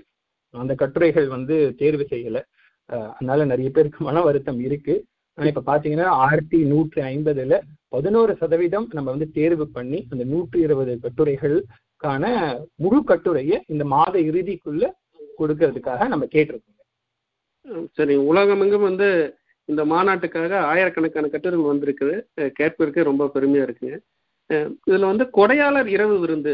[0.54, 2.42] அந்த கட்டுரைகள் வந்து தேர்வு செய்யலை.
[2.88, 4.94] அதனால நிறைய பேருக்கு மன வருத்தம் இருக்கு.
[5.38, 7.56] ஆனா இப்ப பாத்தீங்கன்னா ஆயிரத்தி நூற்றி ஐம்பதுல
[7.88, 12.24] பதினோரு சதவீதம் நம்ம வந்து தேர்வு பண்ணி அந்த நூற்றி இருபது கட்டுரைகளுக்கான
[12.84, 14.84] முழு கட்டுரையை இந்த மாத இறுதிக்குள்ள
[15.40, 16.74] கொடுக்கறதுக்காக நம்ம கேட்டிருக்கோம்.
[17.98, 18.14] சரி.
[18.30, 19.08] உலகமெங்கும் வந்து
[19.68, 22.14] இந்த மாநாட்டுக்காக ஆயிரக்கணக்கான கட்டுரைகள் வந்திருக்குது.
[22.58, 23.96] கேட்பதற்கு ரொம்ப பெருமையா இருக்குங்க.
[24.88, 26.52] இதுல வந்து கொடையாளர் இரவு விருந்து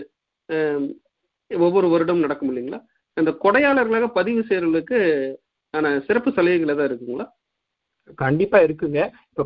[1.51, 2.81] ஒவ்வொரு வருடம் நடக்கும் இல்லைங்களா?
[3.17, 4.99] அந்த கொடையாளர்களாக பதிவு செய்யறவங்களுக்கு
[5.75, 7.27] ஆன சிறப்பு சலுகைகள் ஏதாவது இருக்குங்களா?
[8.15, 9.11] கண்டிப்பா இருக்குங்க.
[9.29, 9.45] இப்ப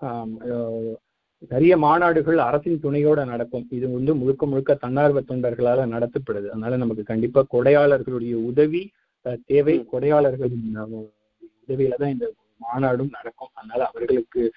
[0.00, 0.94] அஹ்,
[1.48, 3.66] நிறைய மாநாடுகள் அரசின் துணையோட நடக்கும்.
[3.70, 6.46] இது வந்து முழுக்க முழுக்க தன்னார்வ தொண்டர்களால நடத்தப்படுது.
[6.46, 8.90] அதனால நமக்கு கண்டிப்பா கொடையாளர்களுடைய உதவி
[9.44, 9.88] தேவை.
[9.92, 11.00] கொடையாளர்களின்
[11.68, 13.48] உதவியில தான் இந்த மாநாடும் நடக்கும்.
[13.54, 14.52] அதனால அவர்களுக்கு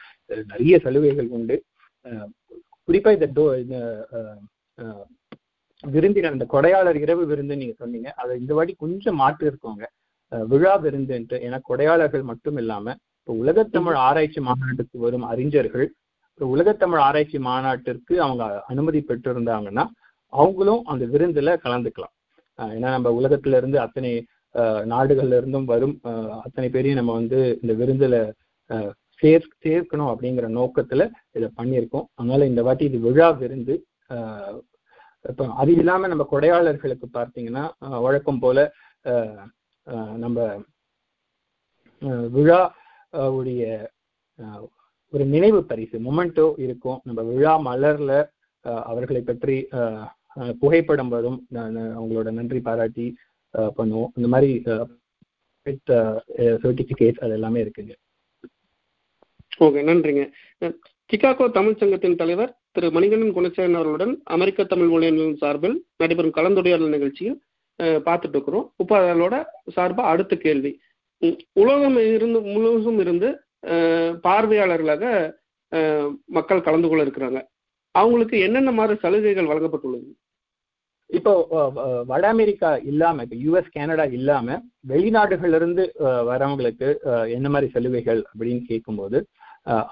[0.47, 1.63] நிறைய சலுகைகள் உண்டு.
[2.03, 2.29] அஹ்,
[2.87, 3.79] குறிப்பா இந்த டோ- இந்த
[5.87, 8.13] விருந்தினர் இந்த கொடையாளர் இரவு விருந்து நீங்க சொன்னீங்க.
[8.15, 9.83] அதை இந்த வாட்டி கொஞ்சம் மாற்றி இருக்கோங்க.
[10.31, 12.85] விழா விழா என்று என கொடையாளர்கள் மட்டும் இல்லாம
[13.19, 15.87] இப்போ உலகத்தமிழ் ஆராய்ச்சி மாநாட்டுக்கு வரும் அறிஞர்கள்
[16.31, 19.83] இப்போ உலகத்தமிழ் ஆராய்ச்சி மாநாட்டிற்கு அவங்க அனுமதி பெற்றிருந்தாங்கன்னா
[20.33, 22.13] அவங்களும் அந்த விருந்துல கலந்துக்கலாம்.
[22.59, 24.11] ஏன்னா நம்ம உலகத்துல இருந்து அத்தனை
[24.85, 25.93] நாடுகள்ல இருந்தும் வரும்
[26.41, 28.15] அத்தனை பேரையும் நம்ம வந்து இந்த விருந்துல
[28.69, 28.91] அஹ்,
[29.23, 31.03] சேர் சேர்க்கணும் அப்படிங்கிற நோக்கத்துல
[31.37, 32.07] இதை பண்ணியிருக்கோம்.
[32.17, 33.75] அதனால இந்த வாட்டி இது விழா விருந்து
[35.25, 37.63] இப்போ அது இல்லாம நம்ம கொடையாளர்களுக்கு பார்த்தீங்கன்னா
[38.01, 38.59] வழக்கம் போல
[40.17, 40.63] நம்ம
[42.29, 42.75] விழா
[43.37, 43.91] உடைய
[45.13, 47.01] ஒரு நினைவு பரிசு மொமெண்டோ இருக்கும்.
[47.03, 48.13] நம்ம விழா மலர்ல
[48.61, 49.67] அவர்களை பற்றி
[50.59, 51.47] புகைப்படம் வரும்.
[51.53, 53.15] அவங்களோட நன்றி பாராட்டி
[53.57, 54.11] பண்ணுவோம்.
[54.15, 54.61] இந்த மாதிரி
[56.63, 57.93] சர்டிபிகேட் அது எல்லாமே இருக்குங்க.
[59.59, 60.23] ஓகே நன்றிங்க.
[60.59, 60.77] அஹ்
[61.09, 67.41] சிகாகோ தமிழ் சங்கத்தின் தலைவர் திரு மணிகண்டன் குணசேகரன் அவர்களுடன் அமெரிக்க தமிழ் மொழியின் சார்பில் நடைபெறும் கலந்துரையாடல் நிகழ்ச்சியில்
[68.05, 69.35] பார்த்துட்டு இருக்கிறோம் இப்போ அதோட
[69.75, 70.71] சார்பாக அடுத்த கேள்வி.
[71.61, 73.29] உலகம் இருந்து முழுவதும் இருந்து
[74.25, 75.03] பார்வையாளர்களாக
[76.37, 77.39] மக்கள் கலந்து கொள்ள இருக்கிறாங்க.
[77.95, 80.09] அவங்களுக்கு என்னென்ன மாதிரி சலுகைகள் வழங்கப்பட்டுள்ளது?
[81.09, 81.31] இப்போ
[82.09, 84.57] வட அமெரிக்கா இல்லாம இப்போ யூஎஸ் கனடா இல்லாம
[84.91, 85.83] வெளிநாடுகள்ல இருந்து
[86.29, 86.89] வரவங்களுக்கு
[87.37, 89.19] என்ன மாதிரி சலுகைகள் அப்படின்னு கேட்கும்போது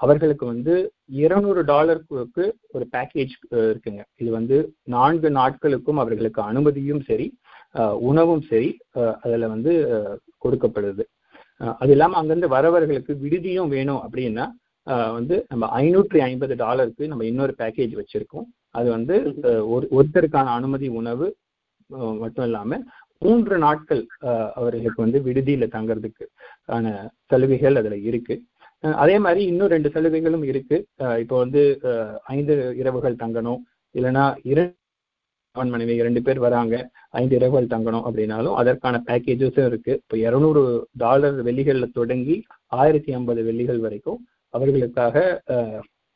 [0.04, 0.74] அவர்களுக்கு வந்து
[1.22, 2.44] இருநூறு டாலருக்கு
[2.76, 3.34] ஒரு பேக்கேஜ்
[3.70, 4.02] இருக்குங்க.
[4.20, 4.56] இது வந்து
[4.94, 7.26] நான்கு நாட்களுக்கும் அவர்களுக்கு அனுமதியும் சரி
[8.04, 8.70] உணவும் சரி
[9.24, 9.72] அதுல வந்து
[10.42, 11.04] கொடுக்கப்படுது.
[11.76, 14.46] அது இல்லாம அங்கிருந்து வரவர்களுக்கு விடுதியும் வேணும் அப்படின்னா
[15.14, 18.46] வந்து நம்ம ஐநூற்றி ஐம்பது டாலருக்கு நம்ம இன்னொரு பேக்கேஜ் வச்சிருக்கோம்.
[18.74, 19.14] அது வந்து
[19.70, 21.26] ஒரு ஒருத்தருக்கான அனுமதி உணவு
[22.20, 22.78] மட்டும் இல்லாம
[23.22, 24.02] மூன்று நாட்கள்
[24.58, 26.24] அவர்களுக்கு வந்து விடுதியில தங்கறதுக்கு
[26.68, 26.92] ஆன
[27.30, 28.34] சலுகைகள் அதுல இருக்கு.
[28.84, 30.76] அஹ், அதே மாதிரி இன்னும் ரெண்டு சலுகைகளும் இருக்கு.
[31.02, 31.62] அஹ், இப்போ வந்து
[32.32, 33.60] ஐந்து இரவுகள் தங்கணும்.
[33.94, 34.76] இல்லைன்னா இரண்டு
[35.54, 36.74] கணவன் மனைவி இரண்டு பேர் வராங்க
[37.20, 39.92] ஐந்து இரவுகள் தங்கணும் அப்படின்னாலும் அதற்கான பேக்கேஜஸும் இருக்கு.
[40.02, 40.62] இப்போ இருநூறு
[41.02, 42.36] டாலர் வெள்ளிகளில் தொடங்கி
[42.80, 44.20] ஆயிரத்தி ஐம்பது வெள்ளிகள் வரைக்கும்
[44.54, 45.16] அவர்களுக்காக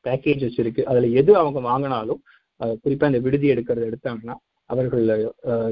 [0.05, 0.83] பேக்கேஜஸ் இருக்கு.
[0.91, 2.21] அதுல எது அவங்க வாங்கினாலும்
[2.61, 4.37] குறிப்பாக குறிப்பா இந்த விடுதி எடுக்கிறது எடுத்தாங்கன்னா
[4.71, 5.17] அவர்கள் இங்கே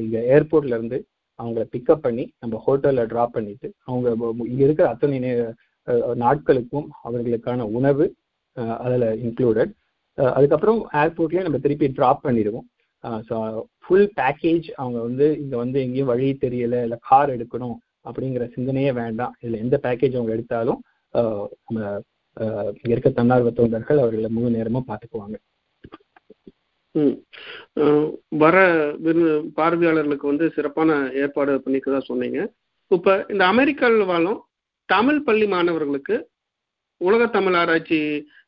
[0.05, 0.99] இங்க ஏர்போர்ட்ல இருந்து
[1.39, 5.21] அவங்கள பிக்கப் பண்ணி நம்ம ஹோட்டல்ல டிராப் பண்ணிட்டு அவங்க இங்கே இங்க இருக்கிற அத்தனை
[6.25, 8.07] நாட்களுக்கும் அவர்களுக்கான உணவு
[8.85, 9.73] அதில் இன்க்ளூடட்
[10.37, 12.67] அதுக்கப்புறம் ஏர்போர்ட்லேயே நம்ம திருப்பி ட்ராப் பண்ணிடுவோம்.
[13.29, 13.37] ஸோ
[13.85, 17.77] ஃபுல் பேக்கேஜ் அவங்க வந்து இங்கே வந்து எங்கேயும் வழி தெரியலை இல்லை கார் எடுக்கணும்
[18.09, 19.35] அப்படிங்கிற சிந்தனையே வேண்டாம்.
[19.43, 20.81] இதில் எந்த பேக்கேஜ் அவங்க எடுத்தாலும்
[21.65, 21.79] நம்ம
[22.81, 25.37] இங்கே இருக்க தன்னார்வ தொண்டர்கள் அவர்களை முழு நேரமாக பார்த்துக்குவாங்க.
[28.43, 28.57] வர
[29.59, 32.41] பார்வையாளர்களுக்கு வந்து சிறப்பான ஏற்பாடு பண்ணிக்கிறதா சொன்னீங்க.
[32.91, 34.41] இப்போ இந்த அமெரிக்காவில் வாழும்
[34.89, 36.17] தமிழ் பள்ளி மாணவர்களுக்கு
[37.01, 38.01] உலக தமிழ் ஆராய்ச்சி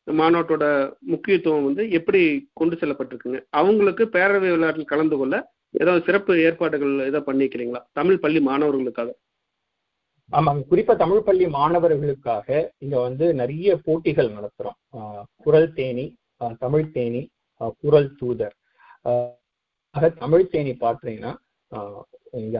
[0.07, 0.65] மாநாட்டோட
[1.11, 2.21] முக்கியத்துவம் வந்து எப்படி
[2.53, 5.35] கொண்டு செல்லப்பட்டிருக்குங்க அவங்களுக்கு பேரவை விளையாட்டில் கலந்து கொள்ள
[5.81, 7.81] ஏதாவது சிறப்பு ஏற்பாடுகள் ஏதோ பண்ணிக்கிறீங்களா?
[7.91, 9.09] தமிழ் பள்ளி மாணவர்களுக்காக.
[10.31, 10.61] ஆமாங்க.
[10.71, 14.77] குறிப்பா தமிழ் பள்ளி மாணவர்களுக்காக இங்க வந்து நிறைய போட்டிகள் நடத்துறோம்.
[15.45, 16.05] குரல் தேனி
[16.59, 17.21] தமிழ் தேனி
[17.81, 18.55] குரல் தூதர்.
[20.23, 21.33] தமிழ் தேனி பார்த்தீங்கன்னா
[22.31, 22.57] இங்க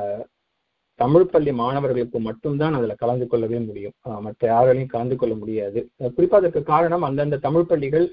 [0.99, 3.95] தமிழ் பள்ளி மாணவர்களுக்கு மட்டும்தான் அதுல கலந்து கொள்ளவே முடியும்.
[4.25, 5.79] மற்ற யாராலையும் கலந்து கொள்ள முடியாது.
[6.15, 8.07] குறிப்பா அதற்கு காரணம் அந்தந்த தமிழ் பள்ளிகள்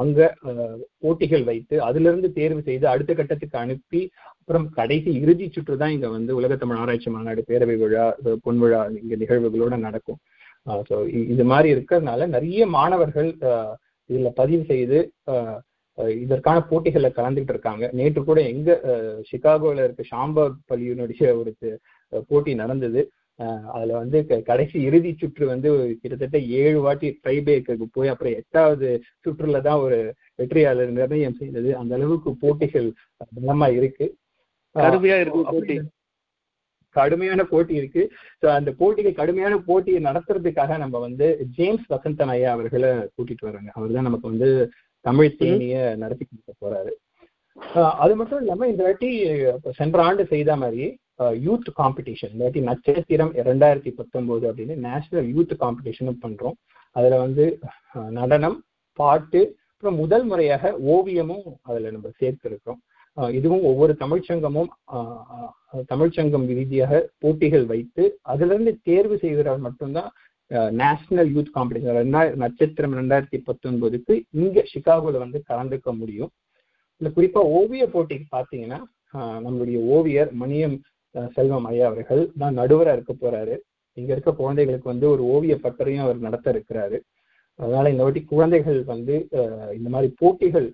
[0.00, 0.20] அங்க
[1.02, 4.00] போட்டிகள் வைத்து அதிலிருந்து தேர்வு செய்து அடுத்த கட்டத்துக்கு அனுப்பி
[4.40, 8.06] அப்புறம் கடைசி இறுதி சுற்று தான் இங்க வந்து உலக தமிழ் ஆராய்ச்சி மாநாடு பேரவை விழா
[8.44, 10.18] பொன் விழா இங்க நிகழ்வுகளோட நடக்கும்.
[10.88, 10.96] ஸோ
[11.34, 13.30] இது மாதிரி இருக்கிறதுனால நிறைய மாணவர்கள்
[14.10, 14.98] இதுல பதிவு செய்து
[16.24, 17.84] இதற்கான போட்டிகள்ல கலந்துட்டு இருக்காங்க.
[17.98, 18.70] நேற்று கூட எங்க
[19.30, 21.52] சிகாகோல இருக்க ஷாம்பர்க் பள்ளியினுடைய ஒரு
[22.30, 23.02] போட்டி நடந்தது.
[23.74, 25.68] அதுல வந்து கடைசி இறுதி சுற்று வந்து
[26.00, 28.88] கிட்டத்தட்ட ஏழு வாட்டி ட்ரைபேக்கு போய் அப்புறம் எட்டாவது
[29.24, 29.98] சுற்றுல தான் ஒரு
[30.40, 31.70] வெற்றியாளர் நிர்ணயம் செய்தது.
[31.80, 32.88] அந்த அளவுக்கு போட்டிகள்
[33.38, 34.06] பலமா இருக்கு.
[34.74, 35.76] கடுமையா இருக்கு போட்டி.
[36.96, 38.02] கடுமையான போட்டி இருக்கு.
[38.40, 41.26] ஸோ அந்த போட்டிக்கு கடுமையான போட்டியை நடத்துறதுக்காக நம்ம வந்து
[41.58, 44.48] ஜேம்ஸ் வசந்தன் ஐயா அவர்களை கூட்டிட்டு வராங்க அவர் தான் நமக்கு வந்து
[45.06, 46.92] தமிழ் தேனிய நடத்தி கொடுக்க போறாரு.
[48.02, 49.10] அது மட்டும் இல்லாம இந்த வாட்டி
[49.78, 50.84] சென்ற ஆண்டு செய்த மாதிரி
[51.46, 56.56] யூத் காம்படிஷன் இந்த வாட்டி நட்சத்திரம் இரண்டாயிரத்தி பத்தொன்பது அப்படின்னு நேஷனல் யூத் காம்படிஷனும் பண்றோம்.
[56.96, 57.44] அதுல வந்து
[58.18, 58.56] நடனம்
[58.98, 62.80] பாட்டு அப்புறம் முதல் முறையாக ஓவியமும் அதுல நம்ம சேர்த்திருக்கோம்.
[63.38, 64.68] இதுவும் ஒவ்வொரு தமிழ்ச்சங்கமும்
[65.92, 70.10] தமிழ்ச்சங்கம் ரீதியாக போட்டிகள் வைத்து அதுல இருந்து தேர்வு செய்கிறார் மட்டும்தான்
[70.82, 76.30] நேஷனல் யூத் காம்படிஷன் ரெண்டாயிரம் நட்சத்திரம் ரெண்டாயிரத்தி பத்தொன்பதுக்கு இங்கே சிகாகோவில் வந்து கலந்துக்க முடியும்.
[77.00, 78.80] இந்த குறிப்பாக ஓவிய போட்டிக்கு பார்த்தீங்கன்னா
[79.44, 80.76] நம்மளுடைய ஓவியர் மணியம்
[81.36, 83.54] செல்வம் ஐயா அவர்கள் தான் நடுவராக இருக்க போறாரு.
[84.00, 86.98] இங்க இருக்க குழந்தைகளுக்கு வந்து ஒரு ஓவிய பட்டறையும் அவர் நடத்த இருக்கிறாரு.
[87.58, 89.14] அதனால இந்த வாட்டி குழந்தைகள் வந்து
[89.78, 90.68] இந்த மாதிரி போட்டிகள்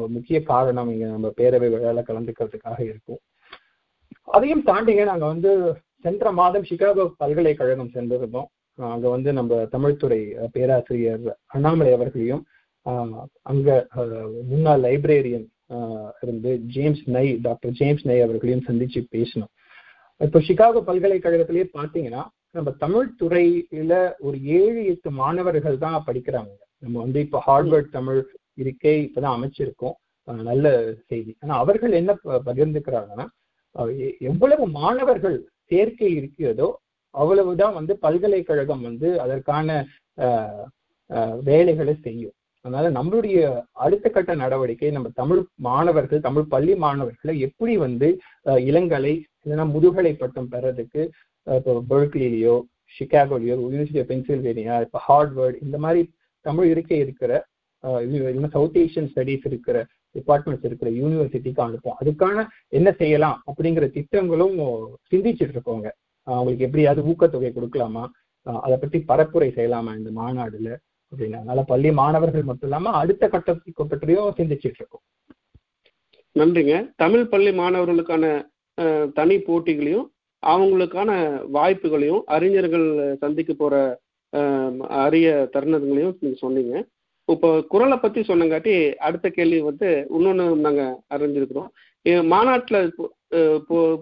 [0.00, 3.20] ஒரு முக்கிய காரணம் இங்க நம்ம பேரவை விழால கலந்துக்கிறதுக்காக இருக்கும்.
[4.36, 5.50] அதையும் தாண்டிங்க நாங்க வந்து
[6.04, 8.48] சென்ற மாதம் சிகாகோ பல்கலைக்கழகம் சென்றிருந்தோம்.
[8.78, 10.20] அங்க வந்து நம்ம தமிழ்துறை
[10.52, 12.42] பேராசிரியர் அண்ணாமலை அவர்களையும்
[13.42, 13.68] அங்க
[14.50, 15.46] முன்னாள் லைப்ரேரியன்
[16.22, 19.52] இருந்து ஜேம்ஸ் நை டாக்டர் ஜேம்ஸ் நை அவர்களையும் சந்திச்சு பேசணும்
[20.20, 26.52] இப்போ சிகாகோ பல்கலைக்கழகத்திலேயே பாத்தீங்கன்னா நம்ம தமிழ் துறையில ஒரு ஏழு எட்டு மாணவர்கள் தான் படிக்கிறாங்க.
[26.78, 28.20] நம்ம வந்து இப்போ ஹார்வர்ட் தமிழ்
[28.54, 29.96] இருக்கை இப்பதான் அமைச்சிருக்கோம்.
[30.50, 31.32] நல்ல செய்தி.
[31.42, 32.12] ஆனா அவர்கள் என்ன
[32.48, 33.26] பகிர்ந்துக்கிறாங்கன்னா
[34.30, 35.36] எவ்வளவு மாணவர்கள்
[35.70, 36.68] சேர்க்கை இருக்கிறதோ
[37.20, 39.68] அவ்வளவுதான் வந்து பல்கலைக்கழகம் வந்து அதற்கான
[41.48, 42.34] வேலைகளை செய்யும்.
[42.64, 43.38] அதனால நம்மளுடைய
[43.84, 48.08] அடுத்த கட்ட நடவடிக்கை நம்ம தமிழ் மாணவர்கள் தமிழ் பள்ளி மாணவர்களை எப்படி வந்து
[48.70, 51.02] இளங்கலை இல்லைன்னா முதுகலை பட்டம் பெறதுக்கு
[51.46, 52.56] இப்போ பெர்க்லிலேயோ
[52.96, 56.02] ஷிகாகோலையோ யூனிவர்சிட்டி ஆஃப் பென்சில்வேனியா இப்போ ஹார்ட்வர்ட் இந்த மாதிரி
[56.46, 57.32] தமிழ் இருக்கை இருக்கிற
[58.04, 59.78] இல்லைன்னா சவுத் ஏஷியன் ஸ்டடீஸ் இருக்கிற
[60.16, 62.44] டிபார்ட்மெண்ட்ஸ் இருக்கிற யூனிவர்சிட்டிக்கு அனுப்போம் அதுக்கான
[62.78, 64.56] என்ன செய்யலாம் அப்படிங்கிற திட்டங்களும்
[65.10, 65.88] சிந்திச்சுட்டு இருக்கோங்க.
[66.34, 68.04] அவங்களுக்கு எப்படியாவது ஊக்கத்தொகை கொடுக்கலாமா?
[68.64, 70.70] அதை பற்றி பரப்புரை செய்யலாமா இந்த மாநாடுல?
[71.12, 75.04] அப்படின்னா அதனால பள்ளி மாணவர்கள் மட்டும் இல்லாம அடுத்த கட்டத்துக்கு பற்றியும் சிந்திச்சுட்டு இருக்கோம்.
[76.36, 76.74] நன்றிங்க.
[77.02, 78.24] தமிழ் பள்ளி மாணவர்களுக்கான
[79.18, 80.06] தனி போட்டிகளையும்
[80.42, 81.10] அவங்களுக்கான
[81.56, 82.86] வாய்ப்புகளையும் அறிஞர்கள்
[83.22, 83.74] சந்திக்க போற
[85.04, 86.74] அரிய தருணங்களையும் நீங்க சொன்னீங்க.
[87.28, 88.74] இப்போ குரலை பத்தி சொன்னங்காட்டி
[89.06, 90.82] அடுத்த கேள்வி வந்து இன்னொன்று நாங்க
[91.14, 91.70] அறிஞ்சிருக்கிறோம்.
[92.32, 92.94] மாநாட்டில்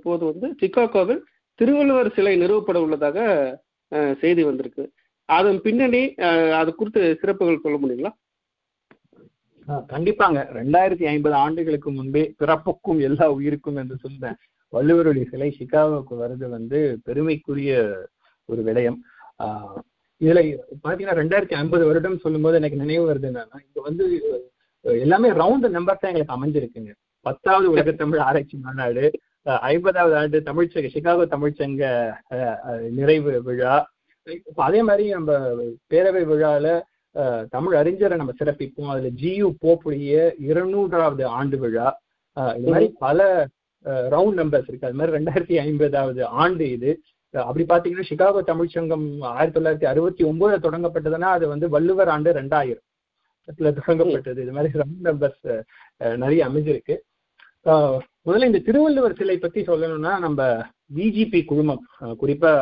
[0.07, 1.23] போது வந்து சிக்காகோவில்
[1.61, 3.19] திருவள்ளுவர் சிலை நிறுவப்பட உள்ளதாக
[4.23, 4.85] செய்தி வந்திருக்கு.
[5.29, 6.03] அதன் பின்னணி
[6.61, 8.13] அது குறித்து சிறப்புகள் சொல்ல முடியுங்களா?
[9.93, 10.41] கண்டிப்பாங்க.
[10.59, 14.35] ரெண்டாயிரத்தி ஐம்பது ஆண்டுகளுக்கு முன்பே பிறப்புக்கும் எல்லா உயிருக்கும் என்று சொன்ன
[14.73, 17.73] வள்ளுவருடைய சிலை சிகாகோவுக்கு வருது வந்து பெருமைக்குரிய
[18.49, 18.99] ஒரு விடயம்.
[20.21, 20.41] இதுல
[20.85, 24.05] பாத்தீங்கன்னா ரெண்டாயிரத்தி ஐம்பது வருடம் சொல்லும்போது எனக்கு நினைவு வருது என்னன்னா இங்க வந்து
[25.05, 26.93] எல்லாமே ரவுண்ட் நம்பர் தான் எங்களுக்கு அமைஞ்சிருக்குங்க.
[27.27, 29.05] பத்தாவது உலக தமிழ் ஆராய்ச்சி மாநாடு
[29.71, 31.85] ஐம்பதாவது ஆண்டு தமிழ்ச்சங்க சிகாகோ தமிழ்ச்சங்க
[32.99, 33.75] நிறைவு விழா.
[34.67, 35.33] அதே மாதிரி நம்ம
[35.93, 36.67] பேரவை விழால
[37.55, 38.91] தமிழ் அறிஞரை நம்ம சிறப்பிப்போம்.
[38.93, 40.15] அதுல ஜியு போப்புடைய
[40.49, 41.89] இருநூறாவது ஆண்டு விழா.
[42.59, 43.29] இது மாதிரி பல
[44.15, 44.89] ரவுண்ட் நம்பர்ஸ் இருக்கு.
[44.89, 46.91] அது மாதிரி ரெண்டாயிரத்தி ஐம்பதாவது ஆண்டு இது.
[47.35, 49.07] அப்படி பாத்தீங்கன்னா சிகாகோ தமிழ்ச்சங்கம்
[49.37, 52.83] ஆயிரத்தி தொள்ளாயிரத்தி அறுபத்தி ஒன்பதுல தொடங்கப்பட்டதுன்னா அது வந்து வள்ளுவர் ஆண்டு ரெண்டாயிரம்
[53.63, 54.39] தொடங்கப்பட்டது.
[54.45, 55.49] இது மாதிரி ரவுண்ட் நம்பர்ஸ்
[56.23, 56.97] நிறைய அமைஞ்சிருக்கு.
[58.27, 60.43] முதல்ல இந்த திருவள்ளுவர் சிலை பத்தி சொல்லணும்னா நம்ம
[60.97, 61.83] விஜிபி குழுமம்
[62.23, 62.53] குறிப்பா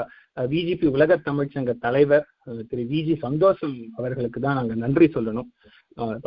[0.53, 5.49] விஜிபி உலக தமிழ்ச்சங்க தலைவர் ஆஹ் திரு விஜி சந்தோஷம் அவர்களுக்கு தான் நாங்கள் நன்றி சொல்லணும்.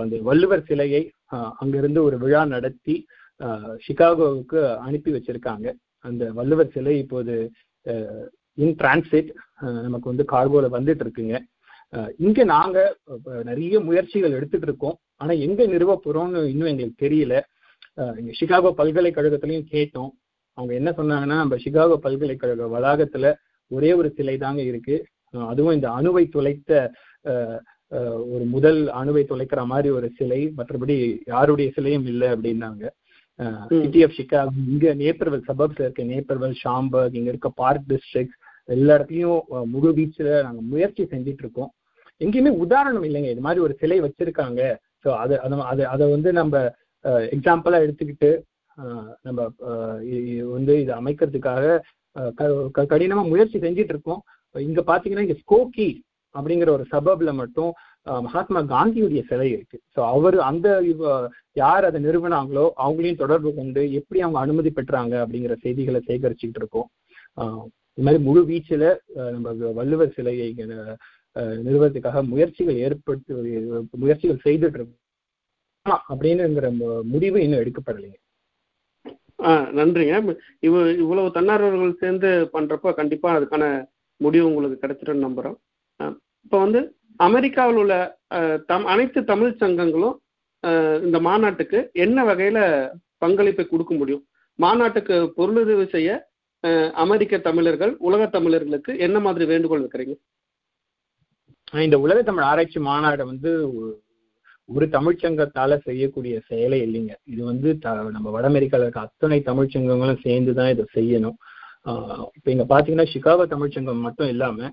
[0.03, 1.01] அந்த வள்ளுவர் சிலையை
[1.61, 2.95] அங்கிருந்து ஒரு விழா நடத்தி
[3.85, 5.67] சிகாகோவுக்கு அனுப்பி வச்சிருக்காங்க.
[6.05, 7.35] அந்த வள்ளுவர் சிலை இப்போது
[8.63, 9.29] இன் டிரான்சிட்
[9.85, 11.35] நமக்கு வந்து கார்கோல வந்துட்டு இருக்குங்க.
[12.25, 12.77] இங்க நாங்க
[13.49, 14.97] நிறைய முயற்சிகள் எடுத்துட்டு இருக்கோம்.
[15.21, 17.35] ஆனா எங்க நிறுவ போறோம்னு இன்னும் எங்களுக்கு தெரியல.
[18.39, 20.11] சிகாகோ பல்கலைக்கழகத்திலையும் கேட்டோம்.
[20.57, 23.25] அவங்க என்ன சொன்னாங்கன்னா நம்ம சிகாகோ பல்கலைக்கழக வளாகத்துல
[23.71, 24.95] ஒரே ஒரு சிலை தாங்க இருக்கு.
[25.51, 26.71] அதுவும் இந்த அணுவை துளைத்த
[28.33, 30.95] ஒரு முதல் அணுவை துளைக்கிற மாதிரி ஒரு சிலை மற்றபடி
[31.33, 32.83] யாருடைய சிலையும் இல்லை அப்படின்னாங்க.
[33.81, 38.35] சிட்டி ஆஃப் சிகாகோ இங்க நேப்பர்வெல் சபப்ஸ்ல இருக்க நேப்பர்வெல் ஷாம்பர்க் இங்க இருக்க பார்க் டிஸ்ட்ரிக்ட்
[38.69, 39.41] எல்லா இடத்துலயும்
[39.73, 41.71] முழு வீச்சுல நாங்க முயற்சி செஞ்சுட்டு இருக்கோம்.
[42.21, 44.61] எங்கேயுமே உதாரணம் இல்லைங்க இது மாதிரி ஒரு சிலை வச்சிருக்காங்க.
[45.03, 45.37] ஸோ அதை
[45.71, 46.63] அதை அதை வந்து நம்ம
[47.07, 48.29] எக்ஸாம்பிளா எடுத்துக்கிட்டு
[49.21, 49.39] நம்ம
[50.51, 51.79] வந்து இதை அமைக்கிறதுக்காக
[52.35, 54.21] க- கடினமா முயற்சி செஞ்சுட்டு இருக்கோம்.
[54.53, 55.87] இங்க பாத்தீங்கன்னா இங்க ஸ்கோக்கி
[56.35, 57.71] அப்படிங்கிற ஒரு சபப்ல மட்டும்
[58.03, 59.79] மகாத்மா காந்தியுடைய சிலை இருக்கு.
[59.95, 60.67] ஸோ அவர் அந்த
[61.53, 66.89] யார் அதை நிறுவனாங்களோ அவங்களையும் தொடர்பு கொண்டு எப்படி அவங்க அனுமதி பெற்றாங்க அப்படிங்கிற செய்திகளை சேகரிச்சுக்கிட்டு இருக்கோம்.
[67.93, 68.87] இது மாதிரி முழு வீச்சில்
[69.31, 70.47] நம்ம வள்ளுவர் சிலையை
[71.35, 73.33] நிறுவனத்துக்காக முயற்சிகள் ஏற்படுத்தி
[73.91, 74.95] முயற்சிகள் செய்துட்டு இருக்கோம்.
[75.87, 76.67] ஆனா, அப்படின்னுங்கிற
[77.07, 78.17] முடிவு இன்னும் எடுக்கப்படலைங்க
[79.43, 80.13] ஆ நன்றிங்க.
[80.59, 83.65] இவ இவ்வளவு தன்னார்வலர்கள் சேர்ந்து பண்றப்ப கண்டிப்பா அதுக்கான
[84.21, 85.57] முடிவு உங்களுக்கு கிடைச்சிடும் நம்புறோம்.
[86.45, 86.79] இப்ப வந்து
[87.19, 87.93] அமெரிக்காவில் உள்ள
[88.67, 90.15] தம் அனைத்து தமிழ் சங்கங்களும்
[91.03, 92.59] இந்த மாநாட்டுக்கு என்ன வகையில
[93.17, 94.23] பங்களிப்பை கொடுக்க முடியும்?
[94.59, 96.09] மாநாட்டுக்கு பொருளுதவி செய்ய
[97.03, 100.15] அமெரிக்க தமிழர்கள் உலக தமிழர்களுக்கு என்ன மாதிரி வேண்டுகோள் வைக்கிறீங்க?
[101.71, 103.51] ஆஹ் இந்த உலக தமிழ் ஆராய்ச்சி மாநாடு வந்து
[104.75, 107.13] ஒரு- தமிழ்ச்சங்கத்தால செய்யக்கூடிய செயலே இல்லைங்க.
[107.25, 111.37] இது வந்து த- நம்ம வட அமெரிக்கால இருக்க அத்தனை தமிழ்ச்சங்கங்களும் சேர்ந்து தான் இதை செய்யணும்.
[111.85, 114.69] இப்போ இப்ப இங்க பாத்தீங்கன்னா சிகாகோ தமிழ்ச்சங்கம் மட்டும் இல்லாம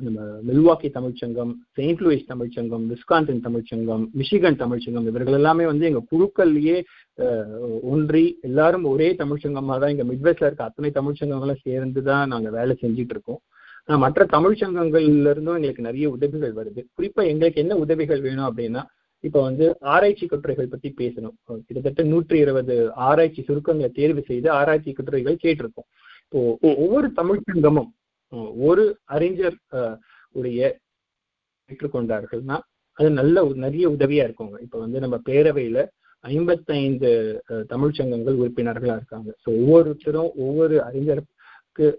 [0.00, 6.76] நம்ம Milwaukee Tamil Sangam Saint Louis Tamil Sangam Wisconsin Tamil Sangam Michigan Tamil Sangam இவர்கள் எல்லாமே வந்து எங்க குழுக்கள்லயே
[7.82, 13.14] ஒன்றி எல்லாரும் ஒரே தமிழ்ச்சங்கமா தான் இங்க மிட்வெஸ்ட்ல இருக்க அத்தனை தமிழ்ச்சங்கங்களும் சேர்ந்து தான் நாங்க வேலை செஞ்சுட்டு
[13.14, 13.40] இருக்கோம்.
[14.04, 16.80] மற்ற தமிழ்ச்சங்கங்கள்ல இருந்தும் எங்களுக்கு நிறைய உதவிகள் வருது.
[16.96, 18.82] குறிப்பா எங்களுக்கு என்ன உதவிகள் வேணும் அப்படின்னா
[19.20, 21.34] இப்ப வந்து ஆராய்ச்சி கட்டுரைகள் பத்தி பேசணும்.
[21.44, 25.88] கிட்டத்தட்ட நூற்றி இருபது ஆராய்ச்சி சுருக்கங்களை தேர்வு செய்து ஆராய்ச்சி கட்டுரைகள் கேட்டிருக்கோம்.
[26.24, 27.92] இப்போ ஒவ்வொரு தமிழ் சங்கமும்
[28.56, 29.56] ஒரு அறிஞர்
[30.32, 30.78] உடைய
[31.68, 32.58] பெற்றுக்கொண்டார்கள்னா
[32.92, 34.60] அது நல்ல ஒரு- நிறைய உதவியா இருக்குங்க.
[34.60, 35.88] இப்ப வந்து நம்ம பேரவையில
[36.20, 39.34] ஐம்பத்தைந்து தமிழ் சங்கங்கள் உறுப்பினர்களா இருக்காங்க.
[39.44, 41.96] ஸோ ஒவ்வொருத்தரும் ஒவ்வொரு அறிஞருக்கு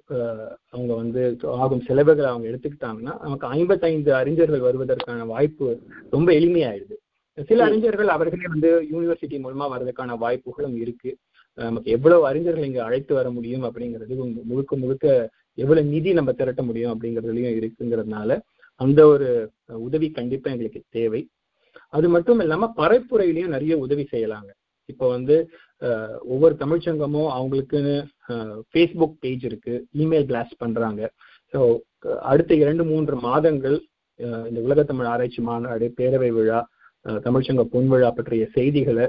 [0.70, 5.80] அவங்க வந்து ஆகும் செலவுகளை அவங்க எடுத்துக்கிட்டாங்கன்னா நமக்கு ஐம்பத்தைந்து அறிஞர்கள் வருவதற்கான வாய்ப்பு
[6.12, 6.94] ரொம்ப எளிமையாயிடுது.
[7.50, 7.66] சில.
[7.68, 11.12] அறிஞர்கள் அவர்களே வந்து யூனிவர்சிட்டி மூலமா வர்றதுக்கான வாய்ப்புகளும் இருக்கு.
[11.58, 14.16] நமக்கு எவ்வளவு அறிஞர்கள் இங்க அழைத்து வர முடியும் அப்படிங்கிறது
[14.50, 15.06] முழுக்க முழுக்க
[15.58, 18.38] எவ்வளவு நிதி நம்ம திரட்ட முடியும் அப்படிங்கிறதுலயும் இருக்குங்கிறதுனால
[18.80, 19.28] அந்த ஒரு
[19.88, 21.22] உதவி கண்டிப்பா எங்களுக்கு தேவை.
[21.94, 24.50] அது மட்டும் இல்லாம பரப்புரையிலையும் நிறைய உதவி செய்யலாங்க.
[24.90, 25.36] இப்போ வந்து
[26.34, 27.96] ஒவ்வொரு தமிழ்ச்சங்கமும் அவங்களுக்குன்னு
[28.72, 31.02] ஃபேஸ்புக் பேஜ் இருக்கு இமெயில் பிளாஸ்ட் பண்றாங்க.
[31.54, 31.60] ஸோ
[32.32, 33.78] அடுத்த இரண்டு மூன்று மாதங்கள்
[34.50, 36.60] இந்த உலக தமிழ் ஆராய்ச்சி மாநாடு பேரவை விழா
[37.26, 39.06] தமிழ்ச்சங்க பொன்விழா பற்றிய செய்திகளை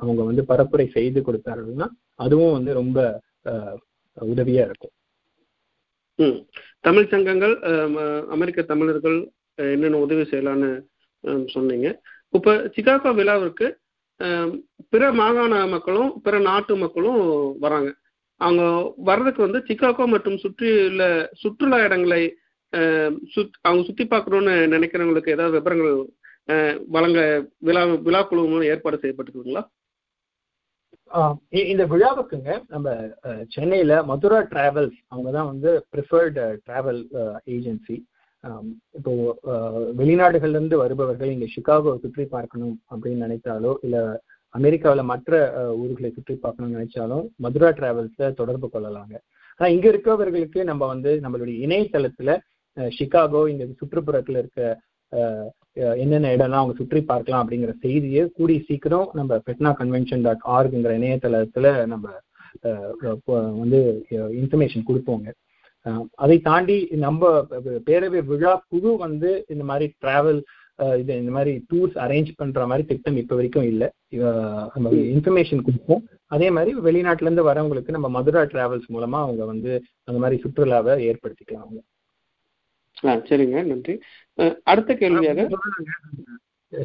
[0.00, 1.88] அவங்க வந்து பரப்புரை செய்து கொடுத்தார்கள்னா
[2.24, 2.98] அதுவும் வந்து ரொம்ப
[4.16, 4.92] உதவியா இருக்கும்.
[6.18, 6.38] ம்.
[6.86, 7.54] தமிழ் சங்கங்கள்
[8.34, 9.18] அமெரிக்க தமிழர்கள்
[9.72, 10.70] என்னென்ன உதவி செய்யலான்னு
[11.54, 11.88] சொன்னீங்க.
[12.36, 13.66] இப்போ சிகாகோ விழாவிற்கு
[14.92, 17.22] பிற மாகாண மக்களும் பிற நாட்டு மக்களும்
[17.64, 17.90] வராங்க.
[18.40, 18.62] அவங்க
[19.08, 21.02] வர்றதுக்கு வந்து சிகாகோ மற்றும் சுற்றியுள்ள
[21.42, 22.22] சுற்றுலா இடங்களை
[23.34, 25.96] சுத் அவங்க சுற்றி பார்க்கணுன்னு நினைக்கிறவங்களுக்கு ஏதாவது விவரங்கள்
[26.88, 27.20] வழங்க
[27.60, 29.62] விழா விழா குழு மூலம் ஏற்பாடு செய்யப்பட்டிருக்குங்களா
[31.70, 32.88] இந்த விழாவுக்குங்க நம்ம
[33.54, 37.00] சென்னையில மதுரா டிராவல்ஸ் அவங்க தான் வந்து ப்ரிஃபர்டு டிராவல்
[37.54, 37.96] ஏஜென்சி
[38.94, 39.12] இப்போ
[40.00, 43.96] வெளிநாடுகள்ல இருந்து வருபவர்கள் இங்க சிகாகோ சுற்றி பார்க்கணும் அப்படின்னு நினைத்தாலோ இல்ல
[44.54, 45.32] அமெரிக்காவில் மற்ற
[45.76, 49.14] ஊர்களை சுற்றி பார்க்கணும்னு நினைச்சாலும் மதுரா டிராவல்ஸ்ல தொடர்பு கொள்ளலாங்க.
[49.60, 52.30] ஆனா இங்க இருக்கவர்களுக்கு நம்ம வந்து நம்மளுடைய இணையதளத்துல
[52.92, 54.62] சிகாகோ இந்த சுற்றுப்புறத்துல இருக்க
[56.02, 61.74] என்னென்ன இடம்லாம் அவங்க சுற்றி பார்க்கலாம் அப்படிங்கிற செய்தியை கூடி சீக்கிரம் நம்ம பெட்னா கன்வென்ஷன் டாட் ஆர்க்ங்கிற இணையதளத்துல
[61.92, 62.06] நம்ம
[63.62, 63.80] வந்து
[64.42, 65.28] இன்ஃபர்மேஷன் கொடுப்போங்க.
[66.24, 67.30] அதை தாண்டி நம்ம
[67.88, 70.40] பேரவை விழா குழு வந்து இந்த மாதிரி டிராவல்
[71.00, 73.88] இது இந்த மாதிரி டூர்ஸ் அரேஞ்ச் பண்ற மாதிரி திட்டம் இப்ப வரைக்கும் இல்லை.
[74.74, 76.02] நம்ம இன்ஃபர்மேஷன் கொடுப்போம்.
[76.34, 79.70] அதே மாதிரி வெளிநாட்டுல இருந்து வரவங்களுக்கு நம்ம மதுரா டிராவல்ஸ் மூலமா அவங்க வந்து
[80.08, 81.64] அந்த மாதிரி சுற்றுலாவை ஏற்படுத்திக்கலாம்.
[81.66, 81.80] அவங்க
[83.04, 83.94] ஆ சரிங்க நன்றி.
[84.70, 85.48] அடுத்த கேள்வியாக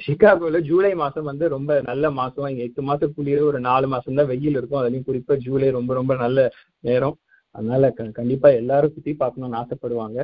[0.06, 2.47] சிகாகோல ஜூலை மாசம் வந்து ரொம்ப நல்ல மாசம்.
[2.52, 4.80] இங்க எட்டு மாசத்துக்குள்ளேயே ஒரு நாலு மாசம் தான் வெயில் இருக்கும்.
[4.82, 6.39] அதுலயும் குறிப்பா ஜூலை ரொம்ப ரொம்ப நல்ல
[6.89, 7.15] நேரம்.
[7.56, 10.19] அதனால கண்டிப்பா எல்லாரும் சுத்தி பார்க்கணும்னு ஆசைப்படுவாங்க.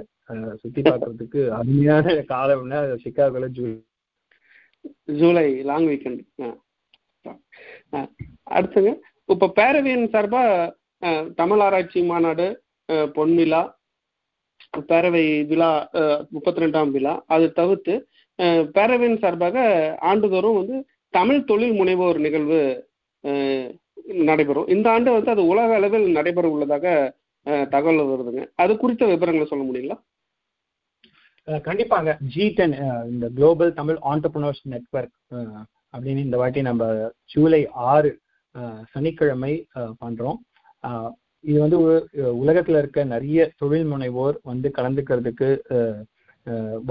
[0.64, 3.76] சுத்தி பார்க்கறதுக்கு அருமையான காலம்னா சிகாகோல ஜூலை
[5.20, 6.24] ஜூலை லாங் வீக்கெண்ட்
[8.58, 8.92] அடுத்துங்க
[9.30, 10.42] இப்ப பேரவையின் சார்பா
[11.42, 12.46] தமிழ் ஆராய்ச்சி மாநாடு
[13.16, 13.62] பொன்விழா
[14.90, 15.70] பேரவை விழா
[16.36, 17.14] முப்பத்தி ரெண்டாம் விழா.
[17.36, 17.94] அது தவிர்த்து
[18.78, 19.58] பேரவையின் சார்பாக
[20.10, 20.78] ஆண்டுதோறும் வந்து
[21.18, 22.60] தமிழ் தொழில் முனைவோர் நிகழ்வு
[24.30, 24.68] நடைபெறும்.
[24.76, 26.86] இந்த ஆண்டு வந்து அது உலக அளவில் நடைபெற உள்ளதாக
[27.74, 28.44] தகவல் வருதுங்க.
[28.62, 29.98] அது குறித்த விவரங்களை சொல்ல முடியுங்களா?
[31.68, 32.12] கண்டிப்பாங்க.
[32.34, 32.76] ஜி டென்
[33.12, 35.16] இந்த குளோபல் தமிழ் ஆண்டர்பிரினர்ஸ் நெட்ஒர்க்
[35.94, 36.86] அப்படின்னு இந்த வாட்டி நம்ம
[37.34, 38.12] ஜூலை ஆறு
[38.94, 39.54] சனிக்கிழமை
[40.04, 40.40] பண்றோம்.
[41.50, 41.78] இது வந்து
[42.44, 45.50] உலகத்துல இருக்க நிறைய தொழில் முனைவோர் வந்து கலந்துக்கிறதுக்கு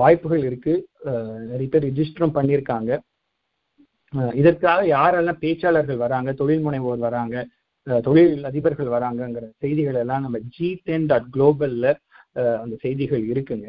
[0.00, 0.74] வாய்ப்புகள் இருக்கு.
[1.50, 2.90] நிறைய பேர் ரிஜிஸ்டரும் பண்ணியிருக்காங்க.
[4.40, 7.36] இதற்காக யாரெல்லாம் பேச்சாளர்கள் வராங்க தொழில் முனைவோர் வராங்க
[8.06, 11.86] தொழில் அதிபர்கள் வராங்கங்கிற செய்திகள் எல்லாம் நம்ம ஜி டென் டாட் குளோபல்ல
[12.62, 13.68] அந்த செய்திகள் இருக்குங்க.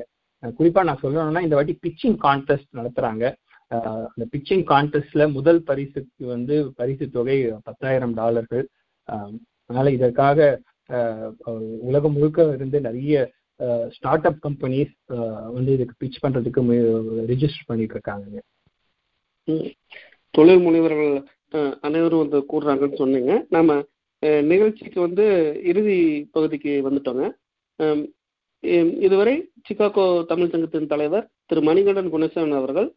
[0.58, 3.26] குறிப்பா நான் சொல்லணும்னா இந்த வாட்டி பிச்சிங் கான்டெஸ்ட் நடத்துறாங்க.
[4.14, 8.66] அந்த பிச்சிங் கான்டெஸ்ட்ல முதல் பரிசுக்கு வந்து பரிசு தொகை பத்தாயிரம் டாலர்கள்.
[9.70, 10.40] அதனால இதற்காக
[11.88, 13.16] உலகம் முழுக்க இருந்து நிறைய
[13.96, 14.94] ஸ்டார்ட் அப் கம்பெனிஸ்
[15.56, 16.62] வந்து இதுக்கு பிச் பண்றதுக்கு
[17.32, 18.42] ரிஜிஸ்டர் பண்ணிட்டு இருக்காங்க.
[20.36, 21.14] தொழில் முனைவர்கள்
[21.88, 23.34] அனைவரும் வந்து கூடுறாங்கன்னு சொன்னீங்க.
[23.56, 23.80] நம்ம
[24.52, 25.26] நிகழ்ச்சிக்கு வந்து
[25.72, 25.98] இறுதி
[26.36, 27.26] பகுதிக்கு வந்துட்டோங்க.
[29.06, 29.36] இதுவரை
[29.68, 32.90] சிகாகோ தமிழ் சங்கத்தின் தலைவர் திரு மணிகண்டன் குணசேகரன் அவர்கள்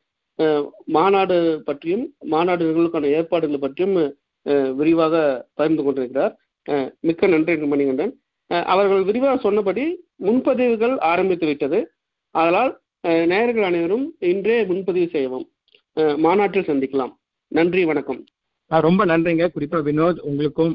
[0.97, 1.37] மாநாடு
[1.69, 3.97] பற்றியும் மாநாடுகளுக்கான ஏற்பாடுகள் பற்றியும்
[4.79, 5.15] விரிவாக
[5.59, 6.35] பகிர்ந்து கொண்டிருக்கிறார்.
[7.01, 8.13] மிக்க நன்றி மணிகண்டன்
[8.73, 9.85] அவர்கள் விரிவாக சொன்னபடி
[10.27, 11.79] முன்பதிவுகள் ஆரம்பித்து விட்டது.
[12.31, 15.47] அதனால் நேயர்கள் அனைவரும் இன்றே முன்பதிவு செய்யவும்.
[16.17, 17.13] மாநாட்டில் சந்திக்கலாம்.
[17.49, 18.21] நன்றி வணக்கம்.
[18.67, 19.45] ரொம்ப நன்றிங்க.
[19.55, 20.75] குறிப்பா வினோத் உங்களுக்கும்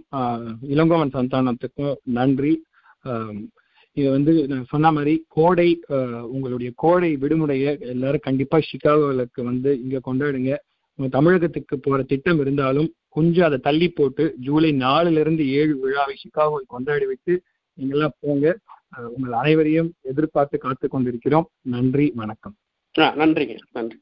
[0.76, 2.54] இளங்கோவன் சந்தானத்துக்கும் நன்றி.
[3.93, 5.69] இது வந்து நான் சொன்ன மாதிரி கோடை
[6.34, 10.56] உங்களுடைய கோடை விடுமுறையை எல்லாரும் கண்டிப்பா சிகாகோலுக்கு வந்து இங்க கொண்டாடுங்க.
[11.17, 17.06] தமிழகத்துக்கு போற திட்டம் இருந்தாலும் கொஞ்சம் அதை தள்ளி போட்டு ஜூலை நாலுல இருந்து ஏழு விழாவை சிகாகோவில் கொண்டாடி
[17.06, 17.43] வைத்து
[17.78, 18.58] நீங்கெல்லாம் போங்க.
[19.15, 21.49] உங்கள் அனைவரையும் எதிர்பார்த்து காத்து கொண்டிருக்கிறோம்.
[21.62, 22.56] நன்றி வணக்கம்.
[22.99, 23.58] நன்றிங்க.
[23.71, 23.97] நன்றி.